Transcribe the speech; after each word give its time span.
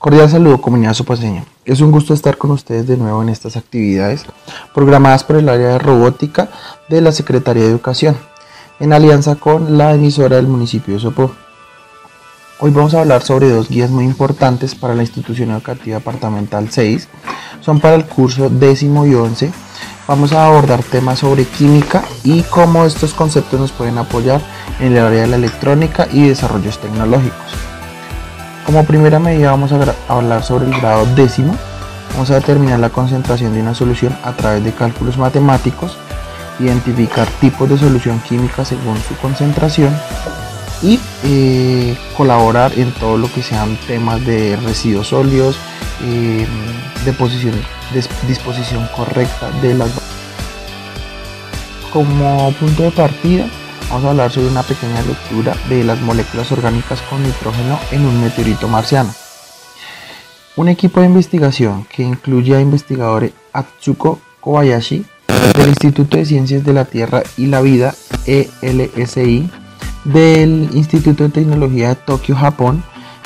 Cordial 0.00 0.30
saludo 0.30 0.62
comunidad 0.62 0.94
sopaseña. 0.94 1.44
Es 1.66 1.82
un 1.82 1.92
gusto 1.92 2.14
estar 2.14 2.38
con 2.38 2.52
ustedes 2.52 2.86
de 2.86 2.96
nuevo 2.96 3.20
en 3.20 3.28
estas 3.28 3.58
actividades 3.58 4.24
programadas 4.72 5.24
por 5.24 5.36
el 5.36 5.46
área 5.46 5.72
de 5.72 5.78
robótica 5.78 6.48
de 6.88 7.02
la 7.02 7.12
Secretaría 7.12 7.64
de 7.64 7.68
Educación 7.68 8.16
en 8.78 8.94
alianza 8.94 9.34
con 9.34 9.76
la 9.76 9.92
emisora 9.92 10.36
del 10.36 10.46
municipio 10.46 10.94
de 10.94 11.00
Sopó. 11.00 11.32
Hoy 12.60 12.70
vamos 12.70 12.94
a 12.94 13.00
hablar 13.00 13.20
sobre 13.20 13.50
dos 13.50 13.68
guías 13.68 13.90
muy 13.90 14.04
importantes 14.04 14.74
para 14.74 14.94
la 14.94 15.02
institución 15.02 15.50
educativa 15.50 15.98
departamental 15.98 16.70
6. 16.70 17.06
Son 17.60 17.78
para 17.78 17.96
el 17.96 18.06
curso 18.06 18.48
décimo 18.48 19.04
y 19.04 19.14
11. 19.14 19.52
Vamos 20.08 20.32
a 20.32 20.46
abordar 20.46 20.82
temas 20.82 21.18
sobre 21.18 21.44
química 21.44 22.02
y 22.24 22.40
cómo 22.44 22.86
estos 22.86 23.12
conceptos 23.12 23.60
nos 23.60 23.72
pueden 23.72 23.98
apoyar 23.98 24.40
en 24.78 24.96
el 24.96 25.04
área 25.04 25.20
de 25.20 25.26
la 25.26 25.36
electrónica 25.36 26.08
y 26.10 26.26
desarrollos 26.26 26.78
tecnológicos. 26.78 27.69
Como 28.66 28.84
primera 28.84 29.18
medida 29.18 29.50
vamos 29.50 29.72
a 29.72 29.94
hablar 30.08 30.42
sobre 30.44 30.66
el 30.66 30.80
grado 30.80 31.06
décimo. 31.14 31.56
Vamos 32.12 32.30
a 32.30 32.34
determinar 32.34 32.78
la 32.78 32.90
concentración 32.90 33.54
de 33.54 33.60
una 33.60 33.74
solución 33.74 34.16
a 34.22 34.32
través 34.32 34.62
de 34.64 34.72
cálculos 34.72 35.16
matemáticos, 35.16 35.96
identificar 36.58 37.26
tipos 37.40 37.68
de 37.68 37.78
solución 37.78 38.20
química 38.20 38.64
según 38.64 38.98
su 38.98 39.16
concentración 39.16 39.94
y 40.82 40.98
eh, 41.24 41.96
colaborar 42.16 42.72
en 42.76 42.92
todo 42.92 43.16
lo 43.16 43.32
que 43.32 43.42
sean 43.42 43.76
temas 43.86 44.24
de 44.24 44.56
residuos 44.56 45.08
sólidos, 45.08 45.56
de 46.00 47.12
disposición 48.26 48.88
correcta 48.96 49.50
de 49.62 49.74
las 49.74 49.90
como 51.92 52.52
punto 52.52 52.84
de 52.84 52.90
partida 52.92 53.46
vamos 53.90 54.04
a 54.04 54.10
hablar 54.10 54.30
sobre 54.30 54.48
una 54.48 54.62
pequeña 54.62 55.02
lectura 55.02 55.54
de 55.68 55.82
las 55.82 56.00
moléculas 56.00 56.50
orgánicas 56.52 57.02
con 57.02 57.22
nitrógeno 57.22 57.78
en 57.90 58.06
un 58.06 58.22
meteorito 58.22 58.68
marciano. 58.68 59.12
Un 60.56 60.68
equipo 60.68 61.00
de 61.00 61.06
investigación 61.06 61.84
que 61.84 62.02
incluye 62.02 62.54
a 62.54 62.60
investigadores 62.60 63.32
Atsuko 63.52 64.20
Kobayashi 64.40 65.04
del 65.56 65.68
Instituto 65.68 66.16
de 66.16 66.24
Ciencias 66.24 66.64
de 66.64 66.72
la 66.72 66.84
Tierra 66.84 67.22
y 67.36 67.46
la 67.46 67.60
Vida 67.60 67.94
ELSI 68.26 69.50
del 70.04 70.68
Instituto 70.72 71.24
de 71.24 71.30
Tecnología 71.30 71.88
de 71.88 71.96
Tokio, 71.96 72.36
Japón 72.36 72.84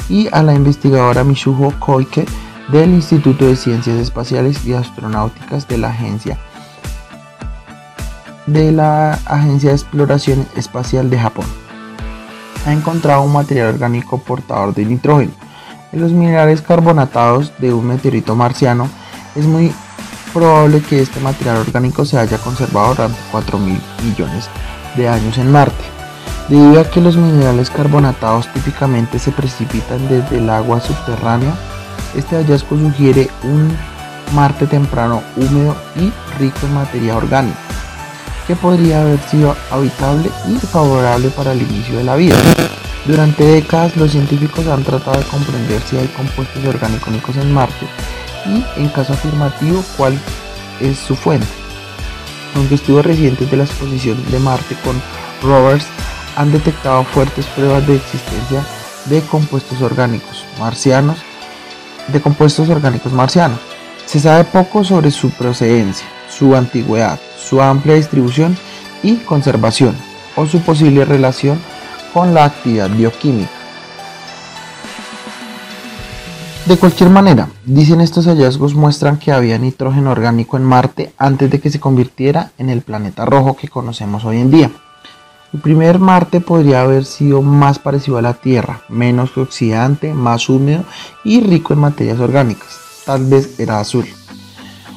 y 0.09 0.29
a 0.33 0.43
la 0.43 0.55
investigadora 0.55 1.25
Mishuho 1.25 1.75
Koike 1.79 2.25
del 2.69 2.91
Instituto 2.91 3.47
de 3.47 3.57
Ciencias 3.57 3.99
Espaciales 3.99 4.65
y 4.65 4.73
Astronáuticas 4.73 5.69
de 5.69 5.79
la 5.79 5.89
Agencia 5.89 6.39
de 8.47 8.73
la 8.73 9.13
Agencia 9.27 9.71
de 9.71 9.77
Exploración 9.77 10.47
Espacial 10.57 11.11
de 11.11 11.19
Japón. 11.19 11.47
Ha 12.67 12.73
encontrado 12.73 13.23
un 13.23 13.33
material 13.33 13.69
orgánico 13.69 14.19
portador 14.19 14.75
de 14.75 14.85
nitrógeno. 14.85 15.33
En 15.93 16.01
los 16.01 16.13
minerales 16.13 16.63
carbonatados 16.63 17.53
de 17.59 17.73
un 17.73 17.87
meteorito 17.87 18.35
marciano 18.35 18.89
es 19.35 19.47
muy 19.47 19.73
probable 20.33 20.81
que 20.81 21.01
este 21.01 21.21
material 21.21 21.59
orgánico 21.59 22.05
se 22.05 22.19
haya 22.19 22.39
conservado 22.39 22.95
durante 22.95 23.19
4 23.31 23.59
mil 23.59 23.81
millones 24.03 24.49
de 24.97 25.09
años 25.09 25.39
en 25.39 25.53
Marte. 25.53 25.85
Debido 26.49 26.81
a 26.81 26.91
que 26.91 27.01
los 27.01 27.17
minerales 27.17 27.71
carbonatados 27.71 28.53
típicamente 28.53 29.19
se 29.19 29.31
precipitan 29.31 30.07
desde 30.09 30.39
el 30.39 30.51
agua 30.51 30.81
subterránea, 30.81 31.55
este 32.15 32.37
hallazgo 32.37 32.77
sugiere 32.77 33.31
un 33.45 33.75
Marte 34.35 34.67
temprano 34.67 35.23
húmedo 35.37 35.77
y 35.97 36.11
rico 36.39 36.67
en 36.67 36.75
materia 36.75 37.17
orgánica 37.17 37.64
que 38.47 38.57
podría 38.57 39.03
haber 39.03 39.21
sido 39.29 39.57
habitable 39.71 40.31
y 40.49 40.59
favorable 40.59 41.31
para 41.31 41.53
el 41.53 41.63
inicio 41.63 41.99
de 41.99 42.05
la 42.05 42.17
vida. 42.17 42.37
Durante 43.07 43.45
décadas 43.45 43.97
los 43.97 44.13
científicos 44.13 44.67
han 44.67 44.83
tratado 44.83 45.19
de 45.19 45.27
comprender 45.27 45.81
si 45.83 45.97
hay 45.97 46.09
compuestos 46.09 46.65
orgánicos 46.65 47.37
en 47.37 47.53
Marte 47.53 47.87
y, 48.47 48.65
en 48.81 48.89
caso 48.89 49.13
afirmativo, 49.13 49.83
cuál 49.97 50.19
es 50.81 50.99
su 50.99 51.15
fuente. 51.15 51.47
Aunque 52.57 52.77
estudios 52.77 53.05
recientes 53.05 53.51
de 53.51 53.57
la 53.57 53.65
exposición 53.65 54.19
de 54.31 54.39
Marte 54.39 54.77
con 54.85 55.01
rovers 55.43 55.87
han 56.37 56.53
detectado 56.53 57.05
fuertes 57.05 57.47
pruebas 57.47 57.87
de 57.87 57.97
existencia 57.97 58.65
de 59.07 59.21
compuestos 59.23 59.83
orgánicos 59.83 60.45
marcianos, 60.59 61.19
de 62.09 62.21
compuestos 62.21 62.69
orgánicos 62.69 63.13
marcianos. 63.13 63.59
Se 64.07 64.21
sabe 64.21 64.45
poco 64.45 64.85
sobre 64.85 65.11
su 65.11 65.31
procedencia, 65.31 66.07
su 66.29 66.55
antigüedad, 66.55 67.19
su 67.49 67.61
amplia 67.61 67.95
distribución 67.95 68.57
y 69.03 69.17
conservación 69.17 69.95
o 70.37 70.47
su 70.47 70.61
posible 70.61 71.05
relación 71.05 71.59
con 72.13 72.35
la 72.35 72.45
actividad 72.45 72.91
bioquímica. 72.91 73.51
De 76.67 76.79
cualquier 76.79 77.11
manera, 77.11 77.51
dicen 77.67 78.01
estos 78.01 78.27
hallazgos 78.27 78.75
muestran 78.75 79.19
que 79.19 79.33
había 79.33 79.59
nitrógeno 79.59 80.11
orgánico 80.13 80.57
en 80.57 80.65
Marte 80.65 81.13
antes 81.19 81.51
de 81.51 81.61
que 81.61 81.69
se 81.69 81.79
convirtiera 81.79 82.53
en 82.57 82.71
el 82.71 82.81
planeta 82.81 83.27
rojo 83.27 83.55
que 83.55 83.69
conocemos 83.69 84.25
hoy 84.25 84.39
en 84.39 84.51
día. 84.51 84.71
El 85.53 85.61
primer 85.61 85.99
Marte 85.99 86.41
podría 86.41 86.81
haber 86.81 87.05
sido 87.05 87.43
más 87.43 87.79
parecido 87.79 88.17
a 88.17 88.23
la 88.23 88.33
Tierra, 88.33 88.81
menos 88.89 89.37
oxidante, 89.37 90.15
más 90.15 90.49
húmedo 90.49 90.85
y 91.23 91.43
rico 91.43 91.75
en 91.75 91.81
materias 91.81 92.19
orgánicas. 92.19 92.81
Tal 93.05 93.27
vez 93.27 93.61
era 93.61 93.79
azul. 93.79 94.07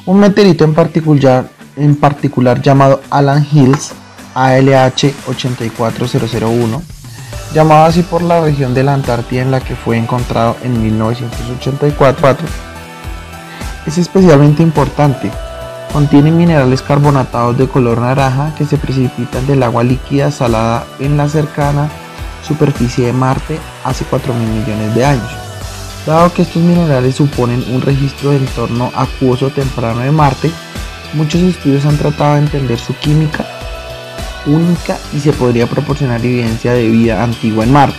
Un 0.05 0.21
meteorito 0.21 0.63
en 0.63 0.73
particular 0.73 1.49
en 1.77 1.95
particular 1.95 2.61
llamado 2.61 3.01
Alan 3.09 3.45
Hills 3.49 3.93
ALH 4.35 5.13
84001, 5.27 6.81
llamado 7.53 7.85
así 7.85 8.03
por 8.03 8.21
la 8.21 8.41
región 8.41 8.73
de 8.73 8.83
la 8.83 8.93
Antártida 8.93 9.41
en 9.41 9.51
la 9.51 9.61
que 9.61 9.75
fue 9.75 9.97
encontrado 9.97 10.57
en 10.63 10.81
1984, 10.81 12.47
es 13.87 13.97
especialmente 13.97 14.61
importante. 14.61 15.31
Contiene 15.93 16.31
minerales 16.31 16.81
carbonatados 16.81 17.57
de 17.57 17.67
color 17.67 17.99
naranja 17.99 18.53
que 18.55 18.65
se 18.65 18.77
precipitan 18.77 19.47
del 19.47 19.63
agua 19.63 19.83
líquida 19.83 20.31
salada 20.31 20.85
en 20.99 21.15
la 21.15 21.29
cercana 21.29 21.89
superficie 22.45 23.07
de 23.07 23.13
Marte 23.13 23.57
hace 23.83 24.05
4 24.05 24.33
mil 24.33 24.49
millones 24.49 24.93
de 24.93 25.05
años. 25.05 25.31
Dado 26.05 26.31
que 26.33 26.43
estos 26.43 26.61
minerales 26.61 27.15
suponen 27.15 27.63
un 27.73 27.81
registro 27.81 28.31
de 28.31 28.37
entorno 28.37 28.91
acuoso 28.95 29.49
temprano 29.49 30.01
de 30.01 30.11
Marte, 30.11 30.51
Muchos 31.13 31.41
estudios 31.41 31.85
han 31.85 31.97
tratado 31.97 32.35
de 32.35 32.41
entender 32.41 32.77
su 32.77 32.93
química 32.95 33.45
única 34.45 34.97
y 35.13 35.19
se 35.19 35.33
podría 35.33 35.67
proporcionar 35.67 36.23
evidencia 36.23 36.73
de 36.73 36.89
vida 36.89 37.23
antigua 37.23 37.63
en 37.63 37.71
Marte. 37.71 37.97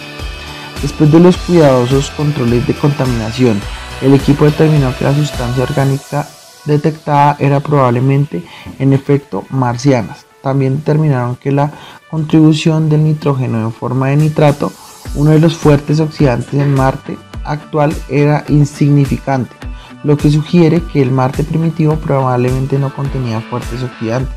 Después 0.82 1.10
de 1.10 1.18
los 1.18 1.36
cuidadosos 1.38 2.10
controles 2.10 2.66
de 2.66 2.74
contaminación, 2.74 3.60
el 4.02 4.14
equipo 4.14 4.44
determinó 4.44 4.96
que 4.96 5.04
la 5.04 5.14
sustancia 5.14 5.62
orgánica 5.62 6.28
detectada 6.66 7.36
era 7.38 7.60
probablemente 7.60 8.44
en 8.78 8.92
efecto 8.92 9.44
marcianas. 9.50 10.26
También 10.42 10.76
determinaron 10.76 11.36
que 11.36 11.50
la 11.50 11.72
contribución 12.10 12.88
del 12.88 13.04
nitrógeno 13.04 13.58
en 13.58 13.72
forma 13.72 14.08
de 14.08 14.16
nitrato, 14.16 14.70
uno 15.14 15.30
de 15.30 15.40
los 15.40 15.56
fuertes 15.56 15.98
oxidantes 15.98 16.54
en 16.54 16.74
Marte 16.74 17.18
actual, 17.44 17.92
era 18.08 18.44
insignificante 18.48 19.67
lo 20.04 20.16
que 20.16 20.30
sugiere 20.30 20.82
que 20.82 21.02
el 21.02 21.10
Marte 21.10 21.44
primitivo 21.44 21.96
probablemente 21.96 22.78
no 22.78 22.94
contenía 22.94 23.40
fuertes 23.40 23.82
oxidantes 23.82 24.34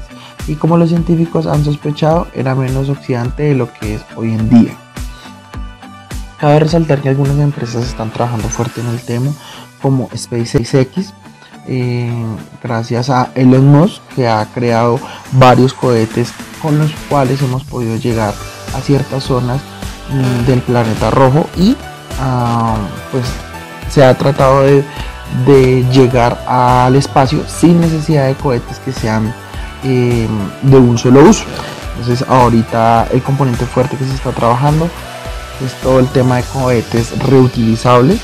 y 0.47 0.55
como 0.55 0.77
los 0.77 0.89
científicos 0.89 1.45
han 1.47 1.63
sospechado 1.63 2.27
era 2.33 2.55
menos 2.55 2.89
oxidante 2.89 3.43
de 3.43 3.55
lo 3.55 3.71
que 3.73 3.95
es 3.95 4.05
hoy 4.15 4.31
en 4.31 4.49
día. 4.49 4.73
Cabe 6.39 6.59
resaltar 6.59 7.01
que 7.01 7.09
algunas 7.09 7.37
empresas 7.37 7.85
están 7.85 8.11
trabajando 8.11 8.49
fuerte 8.49 8.81
en 8.81 8.87
el 8.87 8.99
tema 9.01 9.31
como 9.81 10.09
SpaceX, 10.15 11.13
eh, 11.67 12.11
gracias 12.63 13.11
a 13.11 13.31
Elon 13.35 13.67
Musk 13.67 14.01
que 14.15 14.27
ha 14.27 14.43
creado 14.51 14.99
varios 15.33 15.73
cohetes 15.73 16.33
con 16.61 16.79
los 16.79 16.91
cuales 17.07 17.41
hemos 17.41 17.63
podido 17.63 17.95
llegar 17.97 18.33
a 18.75 18.81
ciertas 18.81 19.23
zonas 19.23 19.61
mm, 20.09 20.47
del 20.47 20.61
planeta 20.61 21.11
rojo 21.11 21.47
y 21.55 21.75
ah, 22.19 22.77
pues 23.11 23.25
se 23.89 24.03
ha 24.03 24.17
tratado 24.17 24.63
de 24.63 24.83
de 25.45 25.85
llegar 25.91 26.43
al 26.47 26.95
espacio 26.95 27.43
sin 27.47 27.79
necesidad 27.81 28.27
de 28.27 28.35
cohetes 28.35 28.79
que 28.79 28.91
sean 28.91 29.33
em, 29.83 30.27
de 30.61 30.77
un 30.77 30.97
solo 30.97 31.21
uso. 31.21 31.45
Entonces 31.97 32.27
ahorita 32.27 33.07
el 33.11 33.21
componente 33.21 33.65
fuerte 33.65 33.97
que 33.97 34.05
se 34.05 34.13
está 34.13 34.31
trabajando 34.31 34.89
es 35.65 35.73
todo 35.81 35.99
el 35.99 36.07
tema 36.07 36.37
de 36.37 36.43
cohetes 36.43 37.17
reutilizables 37.19 38.19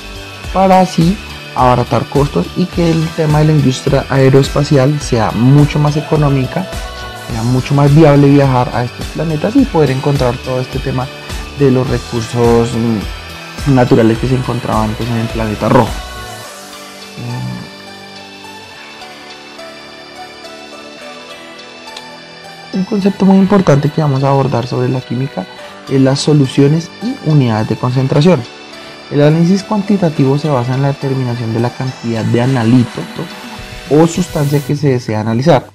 para 0.53 0.81
así 0.81 1.17
abaratar 1.55 2.05
costos 2.05 2.47
y 2.55 2.65
que 2.65 2.91
el 2.91 3.07
tema 3.09 3.39
de 3.39 3.45
la 3.45 3.51
industria 3.53 4.05
aeroespacial 4.09 4.99
sea 4.99 5.31
mucho 5.31 5.79
más 5.79 5.97
económica, 5.97 6.65
sea 7.31 7.43
mucho 7.43 7.73
más 7.73 7.93
viable 7.93 8.29
viajar 8.29 8.69
a 8.73 8.83
estos 8.83 9.05
planetas 9.07 9.55
y 9.55 9.65
poder 9.65 9.91
encontrar 9.91 10.35
todo 10.37 10.59
este 10.61 10.79
tema 10.79 11.07
de 11.59 11.71
los 11.71 11.87
recursos 11.87 12.69
mm, 12.73 13.73
naturales 13.73 14.17
que 14.19 14.27
se 14.27 14.35
encontraban 14.35 14.91
pues, 14.97 15.09
en 15.09 15.17
el 15.17 15.27
planeta 15.27 15.67
rojo. 15.69 16.06
Un 22.73 22.83
concepto 22.83 23.25
muy 23.25 23.37
importante 23.37 23.89
que 23.89 24.01
vamos 24.01 24.23
a 24.23 24.29
abordar 24.29 24.67
sobre 24.67 24.89
la 24.89 25.01
química 25.01 25.47
es 25.89 25.99
las 25.99 26.19
soluciones 26.19 26.91
y 27.01 27.15
unidades 27.29 27.69
de 27.69 27.75
concentración. 27.75 28.41
El 29.09 29.21
análisis 29.23 29.63
cuantitativo 29.63 30.37
se 30.37 30.49
basa 30.49 30.75
en 30.75 30.81
la 30.81 30.89
determinación 30.89 31.53
de 31.53 31.59
la 31.59 31.69
cantidad 31.69 32.23
de 32.25 32.41
analito 32.41 33.01
o 33.89 34.05
sustancia 34.05 34.59
que 34.59 34.75
se 34.75 34.89
desea 34.89 35.21
analizar. 35.21 35.67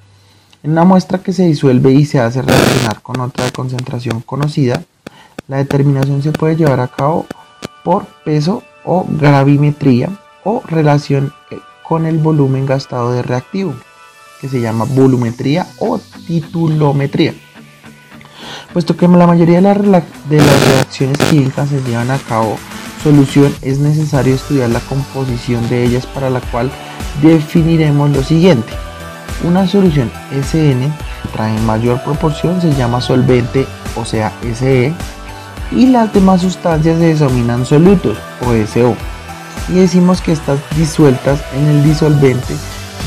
En 0.62 0.72
una 0.72 0.84
muestra 0.84 1.18
que 1.18 1.32
se 1.32 1.44
disuelve 1.44 1.92
y 1.92 2.04
se 2.04 2.20
hace 2.20 2.42
relacionar 2.42 3.00
con 3.02 3.20
otra 3.20 3.46
de 3.46 3.52
concentración 3.52 4.20
conocida, 4.20 4.82
la 5.48 5.56
determinación 5.56 6.22
se 6.22 6.30
puede 6.30 6.56
llevar 6.56 6.78
a 6.78 6.88
cabo 6.88 7.26
por 7.82 8.04
peso 8.24 8.62
o 8.84 9.04
gravimetría 9.08 10.10
o 10.44 10.62
relación 10.66 11.32
eh, 11.50 11.58
con 11.82 12.06
el 12.06 12.18
volumen 12.18 12.66
gastado 12.66 13.12
de 13.12 13.22
reactivo, 13.22 13.74
que 14.40 14.48
se 14.48 14.60
llama 14.60 14.84
volumetría 14.84 15.66
o 15.78 16.00
titulometría. 16.26 17.34
Puesto 18.72 18.96
que 18.96 19.06
la 19.06 19.26
mayoría 19.26 19.60
de, 19.60 19.62
las 19.62 20.66
reacciones 20.66 21.18
químicas 21.30 21.68
se 21.68 21.82
llevan 21.82 22.10
a 22.10 22.18
cabo 22.18 22.56
solución, 23.02 23.54
es 23.62 23.78
necesario 23.78 24.34
estudiar 24.34 24.70
la 24.70 24.80
composición 24.80 25.68
de 25.68 25.84
ellas 25.84 26.06
para 26.06 26.30
la 26.30 26.40
cual 26.40 26.70
definiremos 27.20 28.10
lo 28.10 28.22
siguiente. 28.22 28.72
Una 29.44 29.66
solución 29.66 30.10
SN 30.30 30.92
trae 31.32 31.56
en 31.56 31.66
mayor 31.66 32.02
proporción 32.04 32.60
se 32.60 32.72
llama 32.74 33.00
solvente, 33.00 33.66
o 33.96 34.04
sea 34.04 34.32
SE, 34.54 34.94
y 35.72 35.86
las 35.86 36.12
demás 36.12 36.42
sustancias 36.42 36.98
se 36.98 37.14
denominan 37.14 37.66
solutos 37.66 38.16
o 38.46 38.54
SO. 38.66 38.96
Y 39.68 39.74
decimos 39.74 40.20
que 40.20 40.32
estas 40.32 40.58
disueltas 40.76 41.40
en 41.54 41.66
el 41.68 41.84
disolvente 41.84 42.54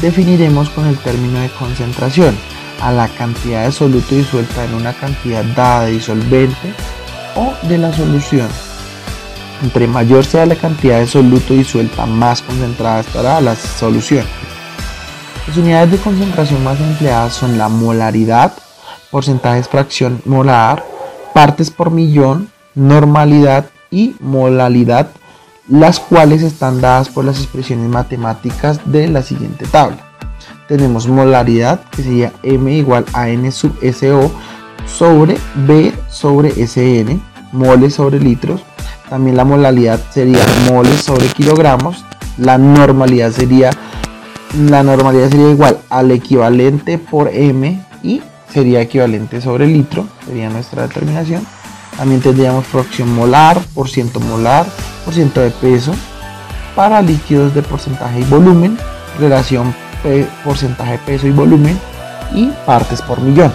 definiremos 0.01 0.69
con 0.69 0.87
el 0.87 0.97
término 0.97 1.39
de 1.39 1.49
concentración 1.49 2.35
a 2.81 2.91
la 2.91 3.07
cantidad 3.07 3.65
de 3.65 3.71
soluto 3.71 4.15
disuelta 4.15 4.65
en 4.65 4.73
una 4.73 4.93
cantidad 4.93 5.43
dada 5.55 5.85
de 5.85 5.91
disolvente 5.91 6.73
o 7.35 7.53
de 7.67 7.77
la 7.77 7.93
solución. 7.93 8.49
Entre 9.63 9.87
mayor 9.87 10.25
sea 10.25 10.45
la 10.45 10.55
cantidad 10.55 10.99
de 10.99 11.07
soluto 11.07 11.53
disuelta, 11.53 12.05
más 12.05 12.41
concentrada 12.41 12.99
estará 12.99 13.41
la 13.41 13.55
solución. 13.55 14.25
Las 15.47 15.57
unidades 15.57 15.91
de 15.91 15.97
concentración 15.97 16.63
más 16.63 16.79
empleadas 16.79 17.33
son 17.33 17.57
la 17.57 17.69
molaridad, 17.69 18.53
porcentajes 19.11 19.69
fracción 19.69 20.21
molar, 20.25 20.83
partes 21.33 21.71
por 21.71 21.91
millón, 21.91 22.49
normalidad 22.73 23.69
y 23.91 24.15
molalidad, 24.19 25.09
las 25.67 25.99
cuales 25.99 26.41
están 26.43 26.81
dadas 26.81 27.09
por 27.09 27.25
las 27.25 27.37
expresiones 27.37 27.89
matemáticas 27.89 28.79
de 28.85 29.07
la 29.07 29.21
siguiente 29.21 29.65
tabla. 29.65 29.97
Tenemos 30.67 31.07
molaridad, 31.07 31.81
que 31.91 32.03
sería 32.03 32.33
M 32.43 32.71
igual 32.71 33.05
a 33.13 33.29
N 33.29 33.51
sub 33.51 33.73
SO 33.93 34.31
sobre 34.85 35.37
B 35.67 35.93
sobre 36.09 36.51
SN, 36.67 37.19
moles 37.51 37.95
sobre 37.95 38.19
litros. 38.19 38.61
También 39.09 39.37
la 39.37 39.45
molalidad 39.45 39.99
sería 40.11 40.43
moles 40.71 41.01
sobre 41.01 41.27
kilogramos. 41.27 42.03
La 42.37 42.57
normalidad 42.57 43.31
sería 43.31 43.71
la 44.57 44.83
normalidad 44.83 45.29
sería 45.29 45.49
igual 45.49 45.79
al 45.89 46.11
equivalente 46.11 46.97
por 46.97 47.27
M 47.27 47.83
y 48.03 48.21
sería 48.51 48.81
equivalente 48.81 49.41
sobre 49.41 49.67
litro, 49.67 50.07
sería 50.25 50.49
nuestra 50.49 50.83
determinación. 50.83 51.45
También 51.97 52.21
tendríamos 52.21 52.65
fracción 52.65 53.13
molar, 53.13 53.59
por 53.73 53.89
ciento 53.89 54.19
molar, 54.19 54.65
por 55.03 55.13
ciento 55.13 55.41
de 55.41 55.51
peso. 55.51 55.93
Para 56.75 57.01
líquidos 57.01 57.53
de 57.55 57.61
porcentaje 57.61 58.19
y 58.19 58.23
volumen, 58.23 58.77
relación 59.17 59.73
porcentaje 60.43 60.99
peso 61.05 61.27
y 61.27 61.31
volumen 61.31 61.79
y 62.33 62.47
partes 62.65 63.01
por 63.01 63.19
millón. 63.21 63.51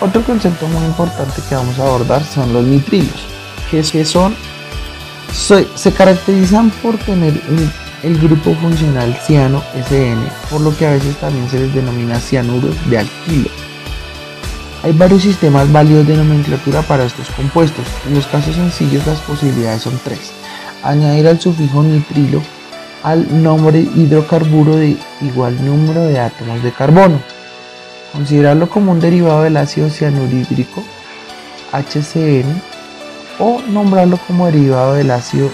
Otro 0.00 0.22
concepto 0.22 0.66
muy 0.68 0.84
importante 0.84 1.40
que 1.48 1.54
vamos 1.54 1.78
a 1.78 1.82
abordar 1.86 2.22
son 2.24 2.52
los 2.52 2.64
nitrilos, 2.64 3.24
que 3.70 4.04
son, 4.04 4.36
se, 5.32 5.92
caracterizan 5.92 6.68
por 6.82 6.98
tener 6.98 7.40
el 8.04 8.18
grupo 8.18 8.54
funcional 8.54 9.16
ciano 9.26 9.62
SN, 9.74 10.20
por 10.50 10.60
lo 10.60 10.76
que 10.76 10.86
a 10.86 10.92
veces 10.92 11.16
también 11.16 11.48
se 11.48 11.58
les 11.58 11.74
denomina 11.74 12.20
cianuros 12.20 12.74
de 12.88 12.98
alquilo. 12.98 13.48
Hay 14.82 14.92
varios 14.92 15.22
sistemas 15.22 15.72
válidos 15.72 16.06
de 16.06 16.16
nomenclatura 16.16 16.82
para 16.82 17.04
estos 17.04 17.28
compuestos. 17.30 17.86
En 18.06 18.14
los 18.14 18.26
casos 18.26 18.54
sencillos 18.54 19.06
las 19.06 19.20
posibilidades 19.20 19.82
son 19.82 19.98
tres. 20.04 20.32
Añadir 20.82 21.26
al 21.26 21.40
sufijo 21.40 21.82
nitrilo 21.82 22.42
al 23.02 23.42
nombre 23.42 23.80
hidrocarburo 23.80 24.76
de 24.76 24.96
igual 25.20 25.64
número 25.64 26.04
de 26.06 26.20
átomos 26.20 26.62
de 26.62 26.72
carbono 26.72 27.20
considerarlo 28.14 28.70
como 28.70 28.92
un 28.92 29.00
derivado 29.00 29.42
del 29.42 29.56
ácido 29.56 29.90
cianurhídrico 29.90 30.82
HCN 31.72 32.62
o 33.40 33.60
nombrarlo 33.68 34.18
como 34.26 34.46
derivado 34.46 34.94
del 34.94 35.10
ácido 35.10 35.50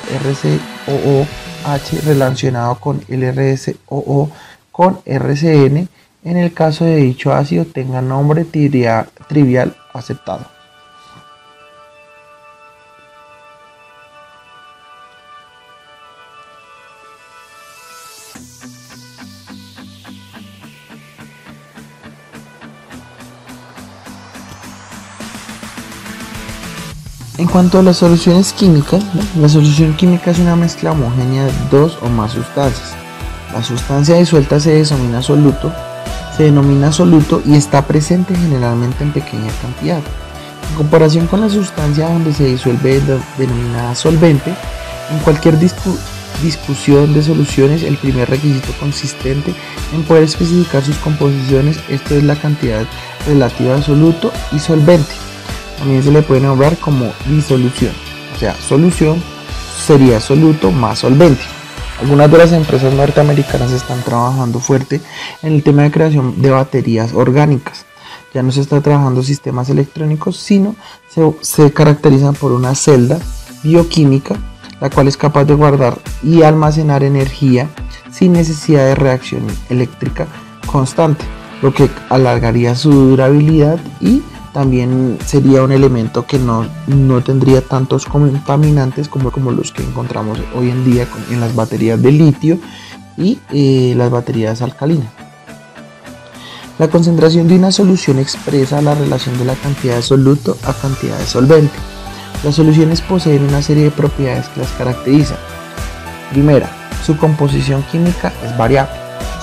RCOOH 1.65 1.99
relacionado 2.05 2.77
con 2.77 3.03
el 3.09 3.33
RSOO 3.33 4.31
con 4.71 5.01
RCN 5.05 5.89
en 6.23 6.37
el 6.37 6.53
caso 6.53 6.85
de 6.85 6.97
dicho 6.97 7.33
ácido 7.33 7.65
tenga 7.65 8.03
nombre 8.03 8.45
trivial 8.45 9.77
aceptado. 9.93 10.60
En 27.41 27.47
cuanto 27.47 27.79
a 27.79 27.83
las 27.83 27.97
soluciones 27.97 28.53
químicas, 28.53 29.03
la 29.35 29.49
solución 29.49 29.97
química 29.97 30.31
es 30.31 30.39
una 30.39 30.57
mezcla 30.57 30.93
homogénea 30.93 31.47
de 31.47 31.53
dos 31.71 31.97
o 32.03 32.11
más 32.11 32.33
sustancias. 32.33 32.93
La 33.55 33.63
sustancia 33.63 34.17
disuelta 34.17 34.61
se 34.61 34.73
denomina 34.73 35.23
soluto, 35.23 35.73
se 36.37 36.43
denomina 36.43 36.93
soluto 36.93 37.41
y 37.47 37.55
está 37.55 37.87
presente 37.87 38.37
generalmente 38.37 39.05
en 39.05 39.13
pequeña 39.13 39.51
cantidad. 39.63 40.03
En 40.69 40.77
comparación 40.77 41.27
con 41.29 41.41
la 41.41 41.49
sustancia 41.49 42.11
donde 42.11 42.35
se 42.35 42.45
disuelve 42.45 43.01
denominada 43.39 43.95
solvente, 43.95 44.55
en 45.11 45.19
cualquier 45.21 45.59
discusión 45.59 47.15
de 47.15 47.23
soluciones 47.23 47.85
el 47.85 47.97
primer 47.97 48.29
requisito 48.29 48.75
consistente 48.79 49.55
en 49.95 50.03
poder 50.03 50.25
especificar 50.25 50.85
sus 50.85 50.99
composiciones, 50.99 51.79
esto 51.89 52.17
es 52.17 52.23
la 52.23 52.37
cantidad 52.37 52.85
relativa 53.27 53.77
de 53.77 53.83
soluto 53.83 54.31
y 54.53 54.59
solvente. 54.59 55.30
También 55.81 56.03
se 56.03 56.13
le 56.13 56.21
puede 56.21 56.43
nombrar 56.43 56.77
como 56.77 57.11
disolución. 57.27 57.93
O 58.37 58.39
sea, 58.39 58.55
solución 58.55 59.21
sería 59.87 60.21
soluto 60.21 60.71
más 60.71 61.01
solvente. 61.01 61.43
Algunas 62.03 62.31
de 62.31 62.39
las 62.39 62.53
empresas 62.53 62.93
norteamericanas 62.93 63.73
están 63.73 64.03
trabajando 64.03 64.61
fuerte 64.61 65.01
en 65.43 65.55
el 65.55 65.63
tema 65.63 65.83
de 65.83 65.91
creación 65.91 66.41
de 66.41 66.51
baterías 66.51 67.15
orgánicas. 67.15 67.87
Ya 68.35 68.43
no 68.43 68.53
se 68.53 68.61
está 68.61 68.83
trabajando 68.83 69.23
sistemas 69.23 69.71
electrónicos, 69.71 70.37
sino 70.37 70.77
se, 71.09 71.35
se 71.41 71.73
caracterizan 71.73 72.35
por 72.35 72.53
una 72.53 72.75
celda 72.75 73.19
bioquímica, 73.63 74.37
la 74.83 74.91
cual 74.91 75.09
es 75.09 75.17
capaz 75.17 75.45
de 75.45 75.55
guardar 75.55 75.99
y 76.23 76.43
almacenar 76.43 77.03
energía 77.03 77.71
sin 78.13 78.33
necesidad 78.33 78.85
de 78.85 78.95
reacción 78.97 79.47
eléctrica 79.71 80.27
constante, 80.67 81.25
lo 81.63 81.73
que 81.73 81.89
alargaría 82.11 82.75
su 82.75 82.93
durabilidad 82.93 83.79
y 84.01 84.23
también 84.53 85.19
sería 85.25 85.63
un 85.63 85.73
elemento 85.73 86.27
que 86.27 86.39
no, 86.39 86.67
tendría 87.23 87.61
tantos 87.61 88.07
contaminantes 88.07 89.09
como, 89.09 89.31
como 89.31 89.53
los 89.53 89.73
que 89.73 89.83
encontramos 89.83 90.39
hoy 90.55 90.71
en 90.71 90.85
día 90.85 91.07
en 91.31 91.41
las 91.41 91.55
baterías 91.55 92.03
de 92.03 92.13
litio 92.13 92.59
y 93.17 93.39
eh, 93.53 93.95
las 93.97 94.11
baterías 94.11 94.63
alcalinas. 94.63 95.09
La 96.79 96.89
concentración 96.89 97.47
de 97.47 97.57
una 97.57 97.71
solución 97.71 98.19
expresa 98.19 98.81
la 98.81 98.95
relación 98.95 99.39
de 99.39 99.45
la 99.45 99.55
cantidad 99.55 99.97
de 99.97 100.03
soluto 100.03 100.57
a 100.65 100.73
cantidad 100.73 101.19
de 101.19 101.27
solvente. 101.27 101.75
Las 102.43 102.55
soluciones 102.55 103.03
poseen 103.03 103.45
una 103.45 103.61
serie 103.61 103.85
de 103.85 103.91
propiedades 103.91 104.49
que 104.49 104.61
las 104.61 104.71
caracterizan. 104.73 105.37
Primera, 106.31 106.71
su 107.05 107.19
composición 107.19 107.83
química 107.93 108.33
es 108.43 108.57
variable. 108.57 108.95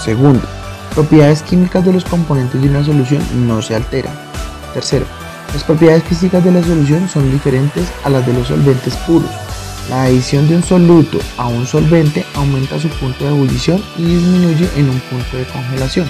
Segundo, 0.04 0.48
propiedades 0.96 1.44
químicas 1.44 1.86
de 1.86 1.94
los 1.94 2.06
componentes 2.06 2.60
de 2.60 2.70
una 2.70 2.84
solución 2.84 3.22
no 3.48 3.62
se 3.62 3.76
alteran. 3.76 4.27
Tercero, 4.74 5.06
las 5.54 5.64
propiedades 5.64 6.04
físicas 6.04 6.44
de 6.44 6.52
la 6.52 6.64
solución 6.64 7.08
son 7.08 7.32
diferentes 7.32 7.88
a 8.04 8.10
las 8.10 8.26
de 8.26 8.34
los 8.34 8.48
solventes 8.48 8.96
puros. 8.98 9.30
La 9.90 10.04
adición 10.04 10.48
de 10.50 10.58
un 10.58 10.64
soluto 10.64 11.20
a 11.38 11.48
un 11.48 11.66
solvente 11.66 12.26
aumenta 12.36 12.80
su 12.80 12.90
punto 12.90 13.24
de 13.24 13.30
ebullición 13.30 13.82
y 13.98 14.04
disminuye 14.04 14.70
en 14.76 14.90
un 14.90 15.00
punto 15.00 15.38
de 15.38 15.46
congelación. 15.46 16.08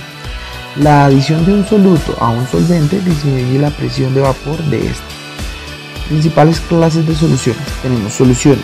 La 0.77 1.05
adición 1.05 1.45
de 1.45 1.53
un 1.53 1.65
soluto 1.65 2.17
a 2.19 2.29
un 2.29 2.47
solvente 2.47 2.99
disminuye 3.01 3.59
la 3.59 3.69
presión 3.69 4.13
de 4.15 4.21
vapor 4.21 4.61
de 4.65 4.87
este. 4.87 5.03
Principales 6.09 6.59
clases 6.61 7.07
de 7.07 7.15
soluciones. 7.15 7.61
Tenemos 7.83 8.13
solución 8.13 8.57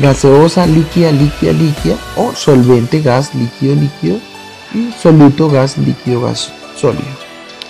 gaseosa, 0.00 0.66
líquida, 0.66 1.12
líquida, 1.12 1.52
líquida 1.52 1.96
o 2.16 2.34
solvente, 2.34 3.00
gas, 3.00 3.34
líquido, 3.34 3.74
líquido 3.76 4.18
y 4.74 4.92
soluto, 5.00 5.48
gas, 5.48 5.78
líquido, 5.78 6.20
gas, 6.20 6.52
sólido. 6.76 7.04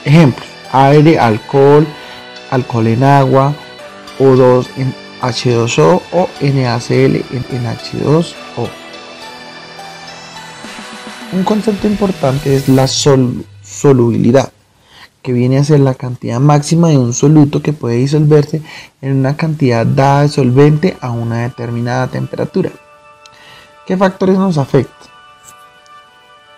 Ejemplos 0.04 0.53
aire, 0.74 1.18
alcohol, 1.18 1.86
alcohol 2.50 2.86
en 2.88 3.04
agua, 3.04 3.54
O2 4.18 4.66
en 4.76 4.94
H2O 5.22 6.02
o 6.12 6.28
NaCl 6.40 7.16
en 7.32 7.64
H2O. 7.64 8.68
Un 11.32 11.44
concepto 11.44 11.86
importante 11.86 12.54
es 12.54 12.68
la 12.68 12.86
solubilidad, 12.86 14.52
que 15.22 15.32
viene 15.32 15.58
a 15.58 15.64
ser 15.64 15.80
la 15.80 15.94
cantidad 15.94 16.38
máxima 16.38 16.88
de 16.88 16.98
un 16.98 17.12
soluto 17.12 17.62
que 17.62 17.72
puede 17.72 17.96
disolverse 17.96 18.62
en 19.00 19.16
una 19.16 19.36
cantidad 19.36 19.86
dada 19.86 20.22
de 20.22 20.28
solvente 20.28 20.96
a 21.00 21.10
una 21.10 21.42
determinada 21.42 22.08
temperatura. 22.08 22.70
¿Qué 23.86 23.96
factores 23.96 24.38
nos 24.38 24.58
afectan? 24.58 25.08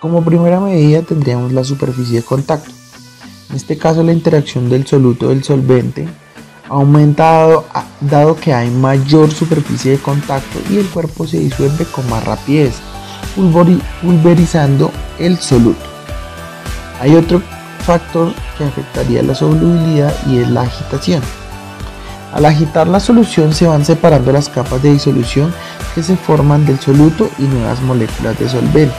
Como 0.00 0.25
primera 0.25 0.61
medida 0.61 1.02
tendríamos 1.02 1.52
la 1.52 1.64
superficie 1.64 2.20
de 2.20 2.25
contacto. 2.25 2.70
En 3.50 3.56
este 3.56 3.78
caso 3.78 4.02
la 4.02 4.12
interacción 4.12 4.68
del 4.68 4.86
soluto 4.86 5.28
del 5.28 5.44
solvente 5.44 6.08
aumenta 6.68 7.46
dado, 8.00 8.36
que 8.36 8.52
hay 8.52 8.70
mayor 8.70 9.30
superficie 9.30 9.92
de 9.92 9.98
contacto 9.98 10.58
y 10.70 10.78
el 10.78 10.86
cuerpo 10.86 11.26
se 11.26 11.38
disuelve 11.38 11.84
con 11.84 12.08
más 12.10 12.24
rapidez, 12.24 12.74
pulverizando 14.02 14.90
el 15.18 15.38
soluto. 15.38 15.84
Hay 17.00 17.14
otro 17.14 17.40
factor 17.84 18.32
que 18.58 18.64
afectaría 18.64 19.22
la 19.22 19.34
solubilidad 19.34 20.12
y 20.26 20.38
es 20.38 20.50
la 20.50 20.62
agitación. 20.62 21.22
Al 22.32 22.44
agitar 22.44 22.88
la 22.88 23.00
solución 23.00 23.54
se 23.54 23.66
van 23.66 23.84
separando 23.84 24.32
las 24.32 24.48
capas 24.48 24.82
de 24.82 24.92
disolución 24.92 25.54
que 25.94 26.02
se 26.02 26.16
forman 26.16 26.66
del 26.66 26.80
soluto 26.80 27.30
y 27.38 27.44
nuevas 27.44 27.80
moléculas 27.80 28.38
de 28.38 28.48
solvente. 28.48 28.94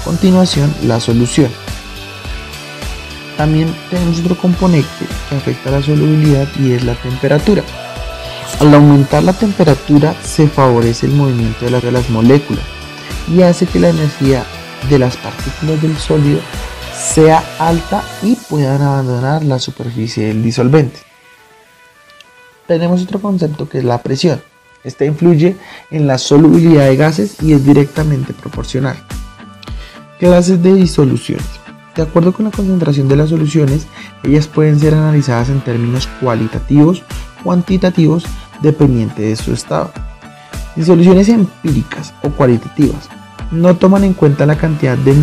A 0.00 0.04
continuación, 0.04 0.74
la 0.82 0.98
solución. 0.98 1.50
También 3.42 3.74
tenemos 3.90 4.20
otro 4.20 4.36
componente 4.36 5.04
que 5.28 5.34
afecta 5.34 5.72
la 5.72 5.82
solubilidad 5.82 6.46
y 6.60 6.74
es 6.74 6.84
la 6.84 6.94
temperatura. 6.94 7.64
Al 8.60 8.72
aumentar 8.72 9.24
la 9.24 9.32
temperatura 9.32 10.14
se 10.22 10.46
favorece 10.46 11.06
el 11.06 11.12
movimiento 11.12 11.64
de 11.64 11.90
las 11.90 12.08
moléculas 12.08 12.62
y 13.26 13.42
hace 13.42 13.66
que 13.66 13.80
la 13.80 13.88
energía 13.88 14.44
de 14.88 15.00
las 15.00 15.16
partículas 15.16 15.82
del 15.82 15.96
sólido 15.96 16.38
sea 16.96 17.42
alta 17.58 18.04
y 18.22 18.36
puedan 18.36 18.80
abandonar 18.80 19.42
la 19.42 19.58
superficie 19.58 20.28
del 20.28 20.44
disolvente 20.44 21.00
tenemos 22.68 23.02
otro 23.02 23.20
concepto 23.20 23.68
que 23.68 23.78
es 23.78 23.84
la 23.84 24.00
presión. 24.02 24.40
Esta 24.84 25.04
influye 25.04 25.56
en 25.90 26.06
la 26.06 26.16
solubilidad 26.16 26.86
de 26.86 26.96
gases 26.96 27.42
y 27.42 27.54
es 27.54 27.66
directamente 27.66 28.32
proporcional. 28.32 28.96
Clases 30.20 30.62
de 30.62 30.74
disoluciones. 30.74 31.61
De 31.96 32.02
acuerdo 32.02 32.32
con 32.32 32.46
la 32.46 32.50
concentración 32.50 33.08
de 33.08 33.16
las 33.16 33.30
soluciones, 33.30 33.86
ellas 34.22 34.46
pueden 34.46 34.80
ser 34.80 34.94
analizadas 34.94 35.50
en 35.50 35.60
términos 35.60 36.08
cualitativos, 36.20 37.02
cuantitativos, 37.44 38.24
dependiente 38.62 39.22
de 39.22 39.36
su 39.36 39.52
estado. 39.52 39.92
Disoluciones 40.74 41.28
empíricas 41.28 42.14
o 42.22 42.30
cualitativas 42.30 43.10
no 43.50 43.76
toman 43.76 44.04
en 44.04 44.14
cuenta 44.14 44.46
la 44.46 44.56
cantidad 44.56 44.96
de 44.96 45.14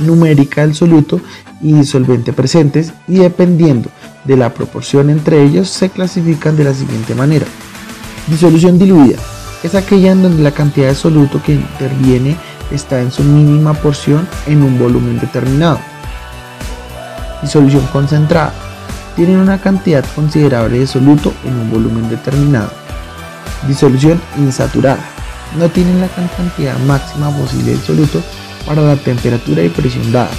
numérica 0.00 0.60
del 0.60 0.74
soluto 0.74 1.20
y 1.62 1.72
disolvente 1.72 2.34
presentes 2.34 2.92
y 3.08 3.14
dependiendo 3.14 3.88
de 4.24 4.36
la 4.36 4.52
proporción 4.52 5.08
entre 5.08 5.42
ellos 5.42 5.70
se 5.70 5.88
clasifican 5.88 6.56
de 6.56 6.64
la 6.64 6.74
siguiente 6.74 7.14
manera. 7.14 7.46
Disolución 8.26 8.78
diluida 8.78 9.16
es 9.62 9.74
aquella 9.74 10.12
en 10.12 10.22
donde 10.22 10.42
la 10.42 10.52
cantidad 10.52 10.88
de 10.88 10.94
soluto 10.94 11.42
que 11.42 11.54
interviene 11.54 12.36
está 12.70 13.00
en 13.00 13.10
su 13.10 13.24
mínima 13.24 13.72
porción 13.72 14.28
en 14.46 14.62
un 14.62 14.78
volumen 14.78 15.18
determinado. 15.18 15.78
Disolución 17.42 17.86
concentrada 17.92 18.52
tiene 19.16 19.36
una 19.36 19.60
cantidad 19.60 20.04
considerable 20.14 20.78
de 20.80 20.86
soluto 20.86 21.32
en 21.44 21.54
un 21.54 21.70
volumen 21.70 22.08
determinado. 22.08 22.70
Disolución 23.66 24.20
insaturada 24.36 25.00
no 25.58 25.68
tienen 25.68 26.00
la 26.00 26.08
cantidad 26.08 26.78
máxima 26.80 27.30
posible 27.30 27.72
de 27.72 27.80
soluto 27.80 28.22
para 28.66 28.82
la 28.82 28.96
temperatura 28.96 29.62
y 29.62 29.68
presión 29.68 30.12
dada. 30.12 30.30